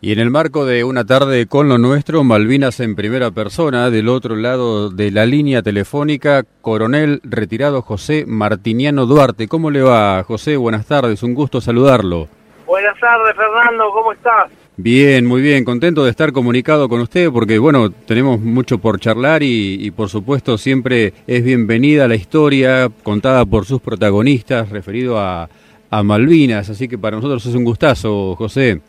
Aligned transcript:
Y 0.00 0.12
en 0.12 0.20
el 0.20 0.30
marco 0.30 0.64
de 0.64 0.84
una 0.84 1.04
tarde 1.04 1.46
con 1.46 1.68
lo 1.68 1.76
nuestro, 1.76 2.22
Malvinas 2.22 2.78
en 2.78 2.94
primera 2.94 3.32
persona, 3.32 3.90
del 3.90 4.08
otro 4.08 4.36
lado 4.36 4.90
de 4.90 5.10
la 5.10 5.26
línea 5.26 5.60
telefónica, 5.60 6.44
coronel 6.60 7.20
retirado 7.24 7.82
José 7.82 8.24
Martiniano 8.24 9.06
Duarte. 9.06 9.48
¿Cómo 9.48 9.72
le 9.72 9.82
va, 9.82 10.22
José? 10.22 10.56
Buenas 10.56 10.86
tardes, 10.86 11.24
un 11.24 11.34
gusto 11.34 11.60
saludarlo. 11.60 12.28
Buenas 12.64 12.96
tardes, 13.00 13.34
Fernando, 13.34 13.90
¿cómo 13.92 14.12
estás? 14.12 14.52
Bien, 14.76 15.26
muy 15.26 15.42
bien, 15.42 15.64
contento 15.64 16.04
de 16.04 16.10
estar 16.10 16.30
comunicado 16.30 16.88
con 16.88 17.00
usted 17.00 17.32
porque, 17.32 17.58
bueno, 17.58 17.90
tenemos 17.90 18.38
mucho 18.38 18.78
por 18.78 19.00
charlar 19.00 19.42
y, 19.42 19.84
y 19.84 19.90
por 19.90 20.08
supuesto 20.08 20.58
siempre 20.58 21.12
es 21.26 21.42
bienvenida 21.42 22.06
la 22.06 22.14
historia 22.14 22.88
contada 23.02 23.44
por 23.44 23.64
sus 23.64 23.80
protagonistas 23.80 24.68
referido 24.68 25.18
a, 25.18 25.48
a 25.90 26.02
Malvinas, 26.04 26.70
así 26.70 26.86
que 26.86 26.98
para 26.98 27.16
nosotros 27.16 27.44
es 27.46 27.54
un 27.56 27.64
gustazo, 27.64 28.36
José. 28.36 28.80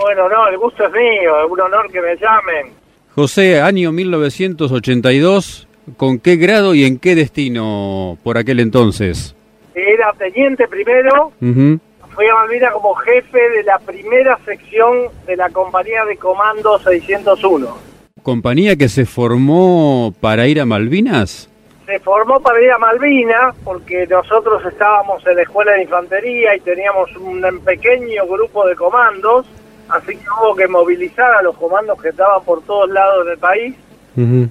Bueno, 0.00 0.28
no, 0.28 0.46
el 0.46 0.56
gusto 0.58 0.86
es 0.86 0.92
mío, 0.92 1.44
es 1.44 1.50
un 1.50 1.60
honor 1.60 1.90
que 1.90 2.00
me 2.00 2.14
llamen. 2.16 2.72
José, 3.16 3.60
año 3.60 3.90
1982, 3.90 5.66
¿con 5.96 6.20
qué 6.20 6.36
grado 6.36 6.72
y 6.74 6.84
en 6.84 7.00
qué 7.00 7.16
destino 7.16 8.16
por 8.22 8.38
aquel 8.38 8.60
entonces? 8.60 9.34
Era 9.74 10.12
teniente 10.12 10.68
primero, 10.68 11.32
fui 11.40 12.26
a 12.28 12.34
Malvinas 12.34 12.72
como 12.72 12.94
jefe 12.94 13.38
de 13.38 13.64
la 13.64 13.78
primera 13.80 14.38
sección 14.44 15.08
de 15.26 15.36
la 15.36 15.50
compañía 15.50 16.04
de 16.04 16.16
comando 16.16 16.78
601. 16.78 17.76
¿Compañía 18.22 18.76
que 18.76 18.88
se 18.88 19.04
formó 19.04 20.14
para 20.20 20.46
ir 20.46 20.60
a 20.60 20.64
Malvinas? 20.64 21.50
Se 21.86 21.98
formó 22.00 22.40
para 22.40 22.60
ir 22.62 22.70
a 22.70 22.78
Malvinas 22.78 23.56
porque 23.64 24.06
nosotros 24.06 24.64
estábamos 24.64 25.26
en 25.26 25.36
la 25.36 25.42
escuela 25.42 25.72
de 25.72 25.82
infantería 25.82 26.54
y 26.54 26.60
teníamos 26.60 27.10
un 27.16 27.40
pequeño 27.64 28.26
grupo 28.26 28.66
de 28.66 28.76
comandos, 28.76 29.46
así 29.88 30.16
que 30.16 30.24
hubo 30.40 30.54
que 30.54 30.68
movilizar 30.68 31.30
a 31.34 31.42
los 31.42 31.56
comandos 31.56 32.00
que 32.00 32.10
estaban 32.10 32.42
por 32.44 32.62
todos 32.62 32.88
lados 32.90 33.26
del 33.26 33.38
país 33.38 33.74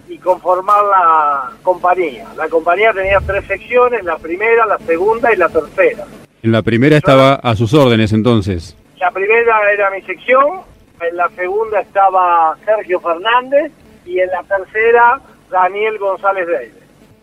y 0.08 0.18
conformar 0.20 0.82
la 0.86 1.52
compañía. 1.62 2.26
La 2.38 2.48
compañía 2.48 2.94
tenía 2.94 3.20
tres 3.26 3.44
secciones, 3.46 4.02
la 4.06 4.18
primera, 4.18 4.66
la 4.66 4.78
segunda 4.78 5.34
y 5.34 5.36
la 5.36 5.50
tercera. 5.50 6.06
En 6.42 6.52
la 6.54 6.62
primera 6.62 6.96
estaba 6.96 7.34
a 7.36 7.54
sus 7.56 7.74
órdenes 7.74 8.14
entonces. 8.14 8.78
La 8.98 9.12
primera 9.12 9.60
era 9.74 9.92
mi 9.92 10.02
sección, 10.04 10.62
en 11.02 11.18
la 11.18 11.28
segunda 11.36 11.82
estaba 11.82 12.56
Sergio 12.64 13.02
Fernández 13.02 13.72
y 14.06 14.20
en 14.20 14.30
la 14.30 14.42
tercera 14.44 15.22
Daniel 15.52 15.98
González 15.98 16.48
Reyes. 16.48 16.74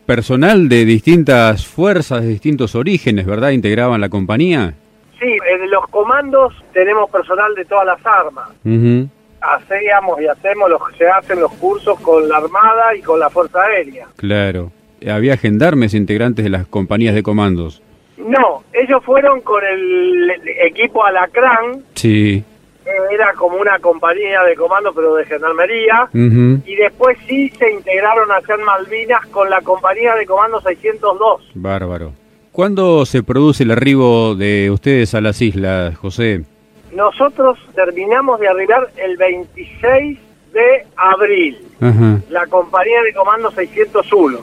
Personal 0.04 0.68
de 0.68 0.84
distintas 0.84 1.66
fuerzas, 1.66 2.22
de 2.22 2.28
distintos 2.28 2.74
orígenes, 2.74 3.24
¿verdad? 3.24 3.50
Integraban 3.50 4.02
la 4.02 4.10
compañía. 4.10 4.74
Sí, 5.24 5.36
en 5.48 5.70
los 5.70 5.86
comandos 5.88 6.52
tenemos 6.74 7.08
personal 7.08 7.54
de 7.54 7.64
todas 7.64 7.86
las 7.86 8.06
armas. 8.06 8.48
Hacíamos 9.40 10.20
y 10.20 10.26
hacemos 10.26 10.68
los 10.68 10.80
se 10.98 11.08
hacen 11.08 11.40
los 11.40 11.52
cursos 11.54 11.98
con 12.00 12.28
la 12.28 12.36
Armada 12.38 12.94
y 12.94 13.00
con 13.00 13.18
la 13.18 13.30
Fuerza 13.30 13.62
Aérea. 13.62 14.06
Claro. 14.16 14.70
Había 15.10 15.36
gendarmes 15.38 15.94
integrantes 15.94 16.44
de 16.44 16.50
las 16.50 16.66
compañías 16.66 17.14
de 17.14 17.22
comandos. 17.22 17.82
No, 18.18 18.64
ellos 18.72 19.02
fueron 19.04 19.40
con 19.40 19.62
el 19.64 20.30
equipo 20.66 21.04
Alacrán, 21.04 21.82
Sí. 21.94 22.44
era 23.10 23.32
como 23.34 23.56
una 23.56 23.78
compañía 23.78 24.42
de 24.42 24.54
comando 24.56 24.92
pero 24.94 25.14
de 25.14 25.24
gendarmería 25.24 26.08
y 26.12 26.76
después 26.76 27.16
sí 27.26 27.48
se 27.58 27.70
integraron 27.72 28.30
allá 28.30 28.54
en 28.56 28.62
Malvinas 28.62 29.24
con 29.28 29.48
la 29.48 29.60
compañía 29.62 30.14
de 30.16 30.26
comando 30.26 30.60
602. 30.60 31.50
Bárbaro. 31.54 32.12
¿Cuándo 32.54 33.04
se 33.04 33.24
produce 33.24 33.64
el 33.64 33.72
arribo 33.72 34.36
de 34.36 34.70
ustedes 34.70 35.12
a 35.16 35.20
las 35.20 35.42
islas, 35.42 35.96
José? 35.96 36.44
Nosotros 36.94 37.58
terminamos 37.74 38.38
de 38.38 38.46
arribar 38.46 38.92
el 38.96 39.16
26 39.16 40.16
de 40.52 40.86
abril, 40.94 41.58
Ajá. 41.80 42.20
la 42.30 42.46
compañía 42.46 43.02
de 43.02 43.12
comando 43.12 43.50
601. 43.50 44.38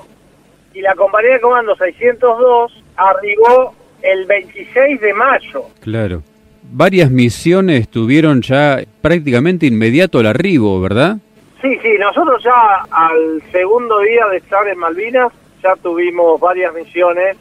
Y 0.73 0.81
la 0.81 0.93
compañía 0.95 1.35
de 1.35 1.39
comando 1.39 1.73
602 1.77 2.83
arribó 2.97 3.73
el 4.01 4.25
26 4.25 4.99
de 4.99 5.13
mayo. 5.13 5.63
Claro. 5.79 6.21
Varias 6.63 7.09
misiones 7.09 7.87
tuvieron 7.87 8.41
ya 8.41 8.81
prácticamente 9.01 9.67
inmediato 9.67 10.19
el 10.19 10.27
arribo, 10.27 10.81
¿verdad? 10.81 11.15
Sí, 11.61 11.79
sí, 11.81 11.91
nosotros 11.97 12.43
ya 12.43 12.83
al 12.91 13.41
segundo 13.53 13.99
día 13.99 14.25
de 14.31 14.37
estar 14.39 14.67
en 14.67 14.79
Malvinas 14.79 15.31
ya 15.63 15.75
tuvimos 15.81 16.39
varias 16.39 16.73
misiones 16.73 17.37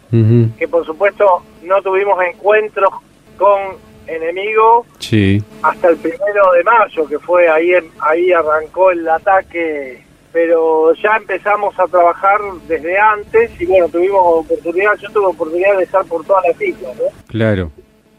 que 0.58 0.69
por 0.69 0.84
supuesto 0.84 1.42
no 1.62 1.81
tuvimos 1.82 2.19
encuentros 2.25 2.91
con 3.38 3.58
enemigos 4.06 4.86
Sí. 4.98 5.42
hasta 5.62 5.88
el 5.88 5.97
primero 5.97 6.53
de 6.56 6.64
mayo, 6.64 7.06
que 7.08 7.19
fue 7.19 7.48
ahí, 7.48 7.75
en- 7.75 7.91
ahí 8.00 8.32
arrancó 8.32 8.91
el 8.91 9.08
ataque, 9.08 10.03
pero 10.32 10.92
ya 10.94 11.16
empezamos 11.16 11.78
a 11.78 11.86
trabajar 11.86 12.41
desde 12.69 12.98
antes 12.98 13.50
y 13.60 13.66
bueno, 13.66 13.88
tuvimos 13.88 14.20
oportunidad, 14.22 14.97
yo 14.98 15.10
tuve 15.10 15.26
oportunidad 15.26 15.76
de 15.78 15.84
estar 15.84 16.04
por 16.06 16.25
todas 16.25 16.44
las 16.48 16.60
islas, 16.60 16.97
¿no? 16.97 17.04
Claro. 17.28 17.70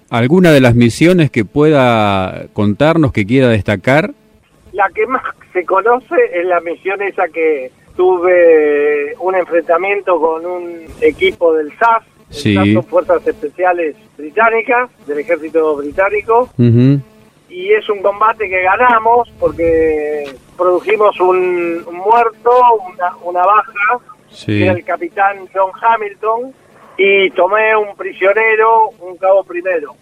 ¿Alguna 0.10 0.52
de 0.52 0.60
las 0.62 0.76
misiones 0.76 1.30
que 1.32 1.46
pueda 1.46 2.46
contarnos, 2.54 3.12
que 3.14 3.26
quiera 3.26 3.48
destacar? 3.48 4.12
La 4.74 4.90
que 4.94 5.06
más 5.08 5.22
se 5.54 5.66
conoce 5.66 6.16
es 6.34 6.46
la 6.46 6.60
misión 6.62 7.02
esa 7.02 7.28
que 7.28 7.72
tuve 7.96 9.16
un 9.20 9.36
enfrentamiento 9.36 10.20
con 10.20 10.46
un 10.46 10.86
equipo 11.02 11.54
del 11.54 11.72
SAS, 11.78 12.04
el 12.30 12.36
Sí. 12.36 12.56
SAS 12.56 12.68
son 12.74 12.84
Fuerzas 12.86 13.28
Especiales 13.28 13.96
Británicas, 14.18 14.90
del 15.06 15.20
Ejército 15.20 15.76
Británico, 15.78 16.50
y 17.50 17.72
es 17.74 17.90
un 17.90 18.02
combate 18.02 18.48
que 18.48 18.62
ganamos 18.62 19.30
porque 19.40 20.24
produjimos 20.58 21.20
un, 21.20 21.84
un 21.86 21.96
muerto, 21.96 22.52
una, 22.94 23.16
una 23.24 23.42
baja, 23.46 23.74
que 24.30 24.36
Sí. 24.36 24.64
era 24.64 24.74
el 24.74 24.84
capitán 24.86 25.38
John 25.54 25.72
Hamilton, 25.82 26.54
y 26.98 27.30
tomé 27.32 27.76
un 27.76 27.96
prisionero, 27.98 28.90
un 29.00 29.18
cabo 29.18 29.44
primero. 29.44 29.94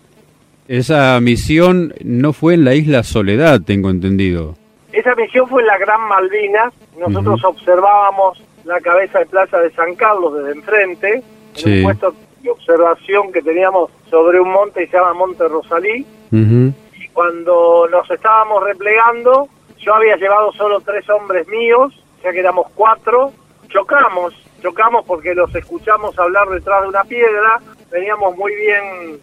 Esa 0.68 1.20
misión 1.20 1.94
no 2.04 2.32
fue 2.34 2.54
en 2.54 2.64
la 2.66 2.76
isla 2.76 3.02
Soledad, 3.04 3.62
tengo 3.66 3.90
entendido. 3.90 4.56
Esa 4.92 5.16
misión 5.16 5.48
fue 5.48 5.62
en 5.62 5.68
la 5.68 5.78
Gran 5.80 6.02
Malvinas, 6.08 6.74
nosotros 7.00 7.44
observábamos 7.44 8.44
la 8.66 8.80
cabeza 8.82 9.20
de 9.20 9.26
Plaza 9.26 9.60
de 9.60 9.72
San 9.72 9.96
Carlos 9.96 10.34
desde 10.36 10.52
enfrente, 10.52 11.24
en 11.56 11.78
un 11.78 11.84
puesto 11.84 12.14
de 12.42 12.50
observación 12.52 13.32
que 13.32 13.42
teníamos 13.42 13.90
sobre 14.10 14.40
un 14.40 14.52
monte 14.52 14.82
que 14.82 14.92
se 14.92 14.98
llama 14.98 15.14
Monte 15.14 15.48
Rosalí, 15.48 16.06
Ujú. 16.32 16.74
y 16.94 17.08
cuando 17.10 17.88
nos 17.90 18.10
estábamos 18.12 18.64
replegando, 18.64 19.48
yo 19.78 19.96
había 19.96 20.16
llevado 20.18 20.52
solo 20.54 20.82
tres 20.82 21.10
hombres 21.10 21.48
míos, 21.48 21.94
ya 22.24 22.32
que 22.32 22.40
éramos 22.40 22.68
cuatro, 22.76 23.32
chocamos, 23.70 24.34
chocamos 24.62 25.06
porque 25.06 25.34
los 25.34 25.54
escuchamos 25.56 26.18
hablar 26.20 26.48
detrás 26.50 26.82
de 26.84 26.90
una 26.90 27.04
piedra, 27.06 27.60
veníamos 27.92 28.36
muy 28.36 28.54
bien, 28.56 29.20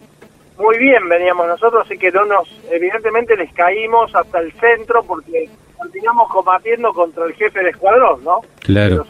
muy 0.57 0.77
bien 0.77 1.07
veníamos 1.07 1.47
nosotros, 1.47 1.85
así 1.85 1.97
que 1.97 2.11
no 2.11 2.25
nos, 2.25 2.49
evidentemente 2.71 3.35
les 3.35 3.53
caímos 3.53 4.13
hasta 4.15 4.39
el 4.39 4.51
centro 4.53 5.03
porque 5.03 5.49
continuamos 5.77 6.29
combatiendo 6.31 6.93
contra 6.93 7.25
el 7.25 7.33
jefe 7.33 7.61
de 7.63 7.69
escuadrón, 7.69 8.23
¿no? 8.23 8.41
Claro. 8.59 9.05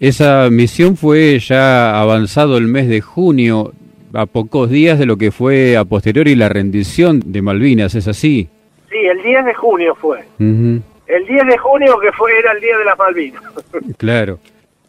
Esa 0.00 0.48
misión 0.50 0.96
fue 0.96 1.38
ya 1.38 2.00
avanzado 2.00 2.56
el 2.58 2.66
mes 2.66 2.88
de 2.88 3.00
junio, 3.00 3.72
a 4.14 4.26
pocos 4.26 4.68
días 4.68 4.98
de 4.98 5.06
lo 5.06 5.16
que 5.16 5.30
fue 5.30 5.76
a 5.76 5.84
posteriori 5.84 6.34
la 6.34 6.48
rendición 6.48 7.22
de 7.24 7.40
Malvinas, 7.42 7.94
¿es 7.94 8.08
así? 8.08 8.48
Sí, 8.90 8.96
el 8.98 9.22
10 9.22 9.44
de 9.46 9.54
junio 9.54 9.94
fue. 9.94 10.18
El 10.38 11.26
10 11.26 11.46
de 11.46 11.58
junio 11.58 11.98
que 12.00 12.12
fue 12.12 12.30
era 12.38 12.52
el 12.52 12.60
día 12.60 12.76
de 12.78 12.84
las 12.84 12.98
Malvinas. 12.98 13.42
Claro. 13.96 14.38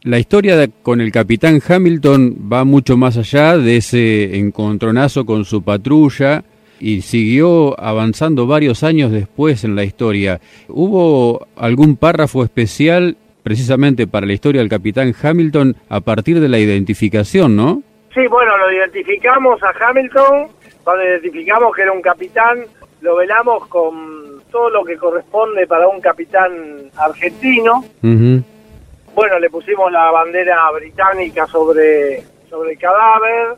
La 0.02 0.20
historia 0.20 0.58
de- 0.58 0.70
con 0.82 1.00
el 1.00 1.12
capitán 1.14 1.62
Hamilton 1.66 2.50
va 2.52 2.66
mucho 2.66 2.98
más 2.98 3.16
allá 3.18 3.58
de 3.58 3.78
ese 3.78 4.38
encontronazo 4.38 5.26
con 5.26 5.46
su 5.46 5.62
patrulla 5.64 6.44
y 6.84 7.02
siguió 7.02 7.80
avanzando 7.80 8.46
varios 8.46 8.84
años 8.84 9.10
después 9.10 9.64
en 9.64 9.74
la 9.78 9.86
historia. 9.86 10.42
¿Hubo 10.68 11.48
algún 11.56 11.96
párrafo 11.96 12.44
especial 12.44 13.16
precisamente 13.42 14.06
para 14.06 14.26
la 14.26 14.34
historia 14.34 14.60
del 14.60 14.70
capitán 14.70 15.16
Hamilton 15.20 15.78
a 15.88 16.02
partir 16.02 16.42
de 16.42 16.50
la 16.50 16.60
identificación, 16.60 17.56
no? 17.56 17.82
Sí, 18.14 18.28
bueno, 18.28 18.58
lo 18.58 18.70
identificamos 18.70 19.64
a 19.64 19.74
Hamilton, 19.80 20.50
cuando 20.84 21.06
identificamos 21.06 21.74
que 21.74 21.84
era 21.84 21.94
un 21.94 22.02
capitán, 22.02 22.66
lo 23.00 23.16
velamos 23.16 23.66
con 23.68 24.42
todo 24.52 24.70
lo 24.70 24.84
que 24.84 24.98
corresponde 24.98 25.66
para 25.66 25.88
un 25.88 26.02
capitán 26.02 26.52
argentino. 26.98 27.86
Bueno, 28.02 29.40
le 29.40 29.50
pusimos 29.50 29.90
la 29.90 30.12
bandera 30.12 30.70
británica 30.72 31.48
sobre, 31.48 32.24
sobre 32.50 32.74
el 32.74 32.78
cadáver. 32.78 33.56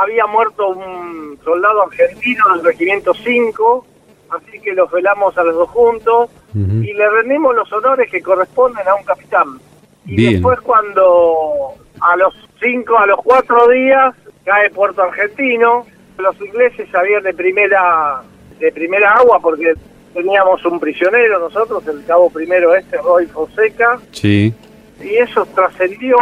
Había 0.00 0.26
muerto 0.26 0.68
un 0.68 1.38
soldado 1.42 1.82
argentino 1.82 2.44
del 2.54 2.64
regimiento 2.64 3.12
5, 3.12 3.86
así 4.30 4.60
que 4.60 4.72
los 4.72 4.88
velamos 4.92 5.36
a 5.36 5.42
los 5.42 5.56
dos 5.56 5.68
juntos 5.70 6.30
y 6.54 6.92
le 6.92 7.10
rendimos 7.10 7.54
los 7.54 7.72
honores 7.72 8.08
que 8.08 8.22
corresponden 8.22 8.86
a 8.86 8.94
un 8.94 9.02
capitán. 9.02 9.58
Y 10.06 10.14
Bien. 10.14 10.32
después 10.34 10.60
cuando 10.60 11.74
a 12.00 12.16
los 12.16 12.34
cinco, 12.60 12.96
a 12.96 13.06
los 13.06 13.18
cuatro 13.18 13.68
días 13.68 14.14
cae 14.44 14.70
Puerto 14.70 15.02
Argentino, 15.02 15.84
los 16.16 16.40
ingleses 16.40 16.88
sabían 16.90 17.24
de 17.24 17.34
primera 17.34 18.22
de 18.60 18.72
primera 18.72 19.14
agua 19.14 19.40
porque 19.40 19.74
teníamos 20.14 20.64
un 20.64 20.78
prisionero 20.78 21.38
nosotros, 21.40 21.86
el 21.88 22.04
cabo 22.04 22.30
primero 22.30 22.74
este, 22.74 22.98
Roy 22.98 23.26
Fonseca. 23.26 23.98
Sí. 24.12 24.54
Y 25.00 25.16
eso 25.16 25.46
trascendió. 25.54 26.16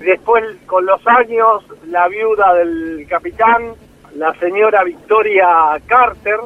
Después, 0.00 0.44
con 0.66 0.86
los 0.86 1.04
años, 1.06 1.64
la 1.88 2.08
viuda 2.08 2.54
del 2.54 3.06
capitán, 3.08 3.74
la 4.14 4.32
señora 4.34 4.84
Victoria 4.84 5.46
Carter, 5.86 6.38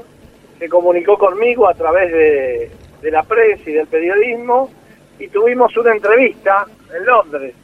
se 0.59 0.69
comunicó 0.69 1.19
conmigo 1.19 1.69
a 1.69 1.75
través 1.75 2.13
de, 2.13 2.71
de 3.03 3.11
la 3.11 3.23
prensa 3.25 3.69
y 3.69 3.75
del 3.75 3.87
periodismo 3.89 4.71
y 5.19 5.29
tuvimos 5.29 5.77
una 5.77 5.93
entrevista 5.93 6.67
en 6.97 7.05
Londres. 7.05 7.55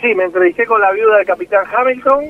Sí, 0.00 0.14
me 0.14 0.24
entrevisté 0.24 0.66
con 0.66 0.80
la 0.80 0.90
viuda 0.92 1.18
del 1.18 1.26
capitán 1.26 1.64
Hamilton 1.72 2.24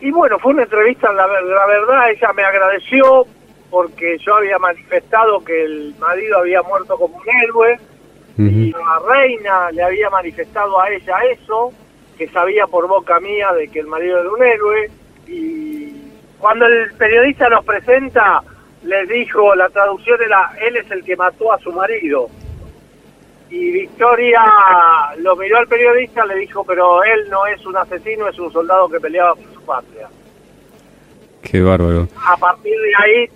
y 0.00 0.10
bueno, 0.10 0.38
fue 0.38 0.52
una 0.52 0.62
entrevista, 0.62 1.12
la, 1.12 1.26
la 1.26 1.66
verdad, 1.66 2.10
ella 2.10 2.32
me 2.34 2.44
agradeció 2.44 3.26
porque 3.70 4.18
yo 4.18 4.36
había 4.36 4.58
manifestado 4.58 5.42
que 5.42 5.64
el 5.64 5.94
marido 5.98 6.38
había 6.38 6.62
muerto 6.62 6.96
como 6.96 7.16
un 7.16 7.28
héroe 7.44 7.78
y 8.38 8.70
la 8.70 9.00
reina 9.08 9.70
le 9.70 9.82
había 9.82 10.10
manifestado 10.10 10.80
a 10.80 10.90
ella 10.90 11.16
eso, 11.30 11.72
que 12.18 12.28
sabía 12.28 12.66
por 12.66 12.86
boca 12.86 13.18
mía 13.20 13.52
de 13.52 13.68
que 13.68 13.80
el 13.80 13.86
marido 13.86 14.20
era 14.20 14.30
un 14.30 14.42
héroe 14.42 14.90
y 15.26 16.10
cuando 16.38 16.66
el 16.66 16.92
periodista 16.94 17.48
nos 17.48 17.64
presenta 17.64 18.42
les 18.86 19.08
dijo, 19.08 19.54
la 19.54 19.68
traducción 19.68 20.18
era, 20.24 20.52
él 20.60 20.76
es 20.76 20.90
el 20.90 21.04
que 21.04 21.16
mató 21.16 21.52
a 21.52 21.58
su 21.58 21.72
marido. 21.72 22.28
Y 23.50 23.70
Victoria 23.70 24.42
lo 25.18 25.36
miró 25.36 25.58
al 25.58 25.68
periodista, 25.68 26.24
le 26.24 26.36
dijo, 26.36 26.64
pero 26.64 27.02
él 27.04 27.28
no 27.30 27.46
es 27.46 27.64
un 27.66 27.76
asesino, 27.76 28.28
es 28.28 28.38
un 28.38 28.52
soldado 28.52 28.88
que 28.88 29.00
peleaba 29.00 29.34
por 29.34 29.54
su 29.54 29.60
patria. 29.62 30.08
Qué 31.42 31.62
bárbaro. 31.62 32.08
A 32.16 32.36
partir 32.36 32.74
de 32.74 32.92
ahí 32.98 33.26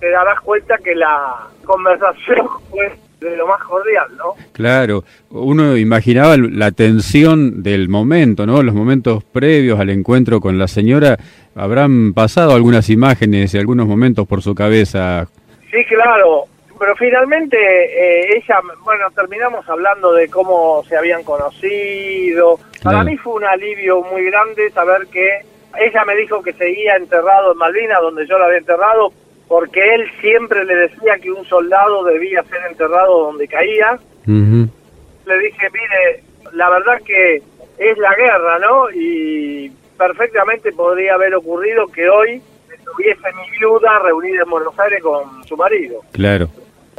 te 0.00 0.10
darás 0.10 0.40
cuenta 0.40 0.76
que 0.78 0.94
la 0.94 1.48
conversación 1.64 2.48
fue 2.70 2.92
de 3.20 3.36
lo 3.36 3.46
más 3.46 3.62
cordial, 3.64 4.06
¿no? 4.16 4.34
Claro, 4.52 5.04
uno 5.30 5.76
imaginaba 5.76 6.36
la 6.38 6.70
tensión 6.72 7.62
del 7.62 7.88
momento, 7.88 8.46
¿no? 8.46 8.62
Los 8.62 8.74
momentos 8.74 9.22
previos 9.24 9.78
al 9.78 9.90
encuentro 9.90 10.40
con 10.40 10.58
la 10.58 10.66
señora, 10.66 11.18
habrán 11.54 12.14
pasado 12.14 12.52
algunas 12.54 12.88
imágenes 12.88 13.52
y 13.54 13.58
algunos 13.58 13.86
momentos 13.86 14.26
por 14.26 14.42
su 14.42 14.54
cabeza. 14.54 15.26
Sí, 15.70 15.84
claro, 15.84 16.44
pero 16.78 16.96
finalmente 16.96 17.56
eh, 17.58 18.36
ella, 18.36 18.58
bueno, 18.84 19.04
terminamos 19.14 19.68
hablando 19.68 20.12
de 20.14 20.28
cómo 20.28 20.82
se 20.88 20.96
habían 20.96 21.22
conocido. 21.22 22.58
Para 22.82 22.96
Claro. 22.98 23.10
mí 23.10 23.16
fue 23.18 23.34
un 23.34 23.44
alivio 23.44 24.02
muy 24.02 24.24
grande 24.24 24.70
saber 24.70 25.06
que 25.12 25.40
ella 25.78 26.04
me 26.06 26.16
dijo 26.16 26.42
que 26.42 26.52
seguía 26.54 26.96
enterrado 26.96 27.52
en 27.52 27.58
Malvinas, 27.58 28.00
donde 28.00 28.26
yo 28.26 28.38
la 28.38 28.46
había 28.46 28.58
enterrado, 28.58 29.12
porque 29.50 29.80
él 29.80 30.08
siempre 30.20 30.64
le 30.64 30.76
decía 30.76 31.18
que 31.20 31.28
un 31.28 31.44
soldado 31.44 32.04
debía 32.04 32.40
ser 32.44 32.60
enterrado 32.70 33.24
donde 33.24 33.48
caía. 33.48 33.98
Le 34.24 35.38
dije, 35.40 35.68
mire, 35.72 36.22
la 36.52 36.70
verdad 36.70 37.02
que 37.04 37.42
es 37.78 37.98
la 37.98 38.14
guerra, 38.14 38.60
¿no? 38.60 38.88
Y 38.94 39.68
perfectamente 39.98 40.70
podría 40.70 41.14
haber 41.14 41.34
ocurrido 41.34 41.88
que 41.88 42.08
hoy 42.08 42.40
estuviese 42.72 43.32
mi 43.32 43.58
viuda 43.58 43.98
reunida 43.98 44.44
en 44.44 44.50
Buenos 44.50 44.78
Aires 44.78 45.02
con 45.02 45.44
su 45.44 45.56
marido. 45.56 46.00
Claro, 46.12 46.48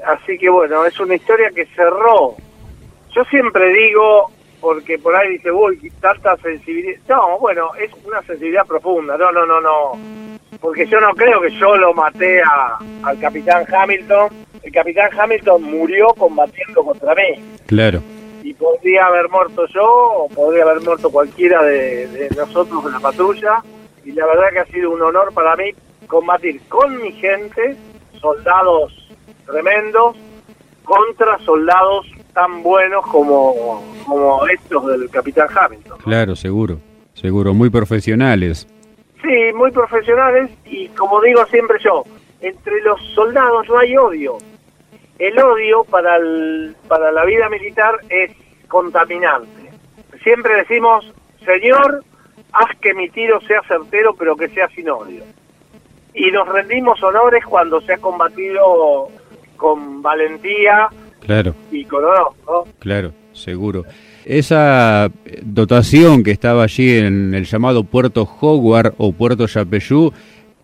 Así 0.05 0.37
que 0.37 0.49
bueno, 0.49 0.85
es 0.85 0.99
una 0.99 1.15
historia 1.15 1.51
que 1.55 1.65
cerró. 1.67 2.35
Yo 3.15 3.23
siempre 3.29 3.71
digo, 3.71 4.29
porque 4.59 4.99
por 4.99 5.15
ahí 5.15 5.37
dice, 5.37 5.53
uy, 5.53 5.89
tanta 6.01 6.35
sensibilidad. 6.35 6.99
No, 7.07 7.39
bueno, 7.39 7.71
es 7.75 7.91
una 8.03 8.21
sensibilidad 8.23 8.65
profunda. 8.65 9.17
No, 9.17 9.31
no, 9.31 9.45
no, 9.45 9.61
no. 9.61 9.93
Porque 10.61 10.85
yo 10.85 10.99
no 11.01 11.13
creo 11.15 11.41
que 11.41 11.49
yo 11.59 11.75
lo 11.75 11.93
maté 11.93 12.41
a- 12.41 12.77
al 13.03 13.19
capitán 13.19 13.65
Hamilton. 13.73 14.29
El 14.63 14.71
capitán 14.71 15.09
Hamilton 15.19 15.63
murió 15.63 16.07
combatiendo 16.17 16.83
contra 16.83 17.13
mí. 17.15 17.43
claro. 17.67 18.01
Y 18.43 18.53
podría 18.55 19.05
haber 19.05 19.29
muerto 19.29 19.65
yo 19.67 19.83
o 19.85 20.27
podría 20.29 20.63
haber 20.63 20.81
muerto 20.81 21.11
cualquiera 21.11 21.63
de, 21.63 22.07
de 22.07 22.29
nosotros 22.35 22.83
en 22.85 22.91
la 22.91 22.99
patrulla. 22.99 23.63
Y 24.03 24.11
la 24.13 24.25
verdad 24.25 24.49
que 24.51 24.59
ha 24.59 24.65
sido 24.65 24.89
un 24.91 25.01
honor 25.01 25.31
para 25.33 25.55
mí 25.55 25.71
combatir 26.07 26.59
con 26.67 27.01
mi 27.01 27.11
gente, 27.13 27.75
soldados 28.19 28.93
tremendos, 29.45 30.15
contra 30.83 31.37
soldados 31.45 32.07
tan 32.33 32.63
buenos 32.63 33.05
como, 33.07 33.83
como 34.05 34.47
estos 34.47 34.87
del 34.87 35.09
capitán 35.09 35.47
Hamilton. 35.55 35.99
Claro, 36.03 36.35
seguro, 36.35 36.79
seguro, 37.13 37.53
muy 37.53 37.69
profesionales. 37.69 38.67
Sí, 39.21 39.53
muy 39.53 39.71
profesionales 39.71 40.49
y 40.65 40.87
como 40.89 41.21
digo 41.21 41.45
siempre 41.47 41.77
yo, 41.83 42.03
entre 42.41 42.81
los 42.81 42.99
soldados 43.13 43.67
no 43.69 43.77
hay 43.77 43.95
odio. 43.97 44.37
El 45.19 45.37
odio 45.39 45.83
para, 45.83 46.15
el- 46.17 46.75
para 46.87 47.11
la 47.11 47.23
vida 47.25 47.47
militar 47.49 47.95
es 48.09 48.31
contaminante. 48.67 49.69
Siempre 50.23 50.55
decimos, 50.55 51.11
Señor, 51.45 52.03
haz 52.53 52.75
que 52.79 52.93
mi 52.95 53.09
tiro 53.09 53.39
sea 53.41 53.61
certero 53.67 54.15
pero 54.17 54.35
que 54.35 54.49
sea 54.49 54.67
sin 54.69 54.89
odio. 54.89 55.23
Y 56.13 56.31
nos 56.31 56.47
rendimos 56.49 57.01
honores 57.03 57.45
cuando 57.45 57.79
se 57.81 57.93
ha 57.93 57.97
combatido 57.97 59.09
con 59.57 60.01
valentía 60.01 60.89
Claro, 61.19 61.53
y 61.71 61.85
con 61.85 62.03
honor, 62.03 62.31
¿no? 62.47 62.63
claro, 62.79 63.11
seguro. 63.33 63.83
Esa 64.25 65.09
dotación 65.41 66.23
que 66.23 66.31
estaba 66.31 66.63
allí 66.63 66.97
en 66.97 67.33
el 67.33 67.45
llamado 67.45 67.83
Puerto 67.83 68.29
Howard 68.39 68.93
o 68.97 69.11
Puerto 69.11 69.47
Yapeyú 69.47 70.11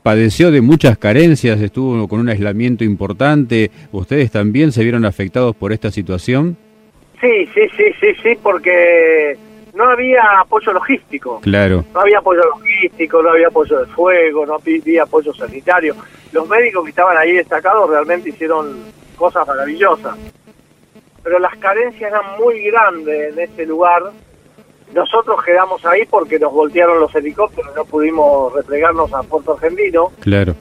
padeció 0.04 0.52
de 0.52 0.62
muchas 0.62 0.98
carencias, 0.98 1.60
estuvo 1.60 2.08
con 2.08 2.20
un 2.20 2.30
aislamiento 2.30 2.84
importante. 2.84 3.72
¿Ustedes 3.92 4.32
también 4.32 4.72
se 4.72 4.84
vieron 4.84 5.06
afectados 5.06 5.56
por 5.56 5.74
esta 5.74 5.92
situación? 5.92 6.56
Sí, 7.20 7.48
sí, 7.54 7.62
sí, 7.76 7.84
sí, 8.00 8.08
sí, 8.24 8.38
porque 8.42 9.38
no 9.74 9.86
había 9.90 10.22
apoyo 10.40 10.72
logístico. 10.72 11.40
Claro, 11.42 11.84
No 11.94 12.02
había 12.02 12.20
apoyo 12.20 12.42
logístico, 12.44 13.22
no 13.22 13.30
había 13.32 13.48
apoyo 13.48 13.80
de 13.80 13.86
fuego, 13.88 14.46
no 14.46 14.56
había 14.56 15.04
apoyo 15.04 15.34
sanitario. 15.34 15.96
Los 16.32 16.48
médicos 16.48 16.84
que 16.84 16.90
estaban 16.92 17.18
ahí 17.18 17.34
destacados 17.34 17.90
realmente 17.90 18.30
hicieron 18.30 18.78
cosas 19.16 19.48
maravillosas. 19.48 20.16
Pero 21.28 21.40
las 21.40 21.58
carencias 21.58 22.10
eran 22.10 22.38
muy 22.40 22.62
grandes 22.62 23.34
en 23.34 23.40
ese 23.40 23.66
lugar. 23.66 24.02
Nosotros 24.94 25.44
quedamos 25.44 25.86
ahí 25.86 26.06
porque 26.06 26.40
nos 26.40 26.54
voltearon 26.54 27.02
los 27.02 27.14
helicópteros, 27.14 27.76
no 27.76 27.84
pudimos 27.84 28.54
replegarnos 28.54 29.14
a 29.14 29.24
Puerto 29.24 29.52
Argentino. 29.52 30.14
claro. 30.22 30.56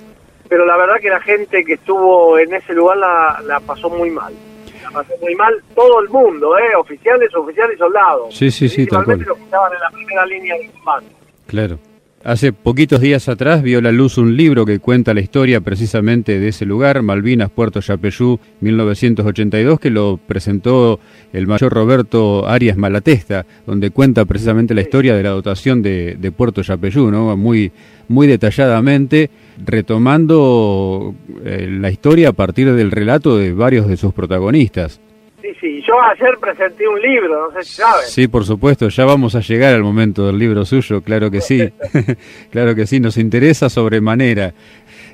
Pero 0.49 0.67
la 0.67 0.77
verdad 0.77 0.97
que 1.01 1.09
la 1.09 1.21
gente 1.21 1.65
que 1.65 1.75
estuvo 1.75 2.37
en 2.39 2.53
ese 2.53 2.73
lugar 2.73 2.97
la, 2.97 3.41
la 3.45 3.61
pasó 3.61 3.89
muy 3.89 4.11
mal. 4.11 4.35
La 4.83 4.91
pasó 4.91 5.13
muy 5.21 5.37
mal 5.37 5.55
todo 5.77 6.01
el 6.01 6.09
mundo, 6.09 6.59
¿eh? 6.59 6.75
oficiales, 6.77 7.33
oficiales 7.37 7.77
y 7.77 7.79
soldados. 7.79 8.35
Sí, 8.35 8.51
sí, 8.51 8.69
sí, 8.69 8.87
tal 8.87 9.05
cual. 9.05 9.21
los 9.21 9.37
que 9.37 9.45
estaban 9.45 9.73
en 9.73 9.81
la 9.81 9.91
primera 9.91 10.27
línea 10.27 10.57
de 10.57 10.69
combate. 10.71 11.07
Claro. 11.47 11.79
Hace 12.27 12.53
poquitos 12.53 13.01
días 13.01 13.29
atrás 13.29 13.63
vio 13.63 13.81
la 13.81 13.93
luz 13.93 14.19
un 14.19 14.37
libro 14.37 14.67
que 14.67 14.81
cuenta 14.81 15.15
la 15.15 15.21
historia 15.21 15.61
precisamente 15.61 16.41
de 16.41 16.49
ese 16.49 16.67
lugar, 16.67 17.01
Malvinas, 17.03 17.51
Puerto 17.51 17.79
Yapeyú, 17.79 18.41
1982, 18.63 19.79
que 19.79 19.91
lo 19.91 20.19
presentó 20.27 20.99
el 21.33 21.47
mayor 21.47 21.73
Roberto 21.73 22.49
Arias 22.49 22.77
Malatesta, 22.77 23.47
donde 23.65 23.93
cuenta 23.93 24.25
precisamente 24.25 24.75
la 24.75 24.81
historia 24.81 25.15
de 25.15 25.23
la 25.23 25.31
dotación 25.31 25.83
de, 25.83 26.17
de 26.19 26.33
Puerto 26.33 26.63
Yapeyú, 26.63 27.13
¿no? 27.13 27.37
Muy, 27.37 27.71
muy 28.09 28.27
detalladamente, 28.27 29.31
retomando 29.65 31.15
eh, 31.45 31.69
la 31.71 31.93
historia 31.93 32.31
a 32.31 32.33
partir 32.33 32.73
del 32.73 32.91
relato 32.91 33.37
de 33.37 33.53
varios 33.53 33.87
de 33.87 33.97
sus 33.97 34.13
protagonistas. 34.13 35.01
Sí, 35.47 35.55
sí, 35.61 35.83
yo 35.87 36.01
ayer 36.03 36.39
presenté 36.41 36.89
un 36.89 37.01
libro, 37.01 37.49
no 37.49 37.53
sé 37.53 37.63
si 37.63 37.75
saben. 37.75 38.07
Sí, 38.07 38.27
por 38.27 38.45
supuesto, 38.45 38.89
ya 38.89 39.05
vamos 39.05 39.37
a 39.37 39.41
llegar 39.41 39.75
al 39.75 39.83
momento 39.83 40.27
del 40.27 40.39
libro 40.39 40.65
suyo, 40.65 41.03
claro 41.03 41.31
que 41.31 41.41
sí, 41.41 41.73
claro 42.51 42.75
que 42.75 42.85
sí, 42.85 42.99
nos 42.99 43.17
interesa 43.17 43.69
sobremanera. 43.69 44.55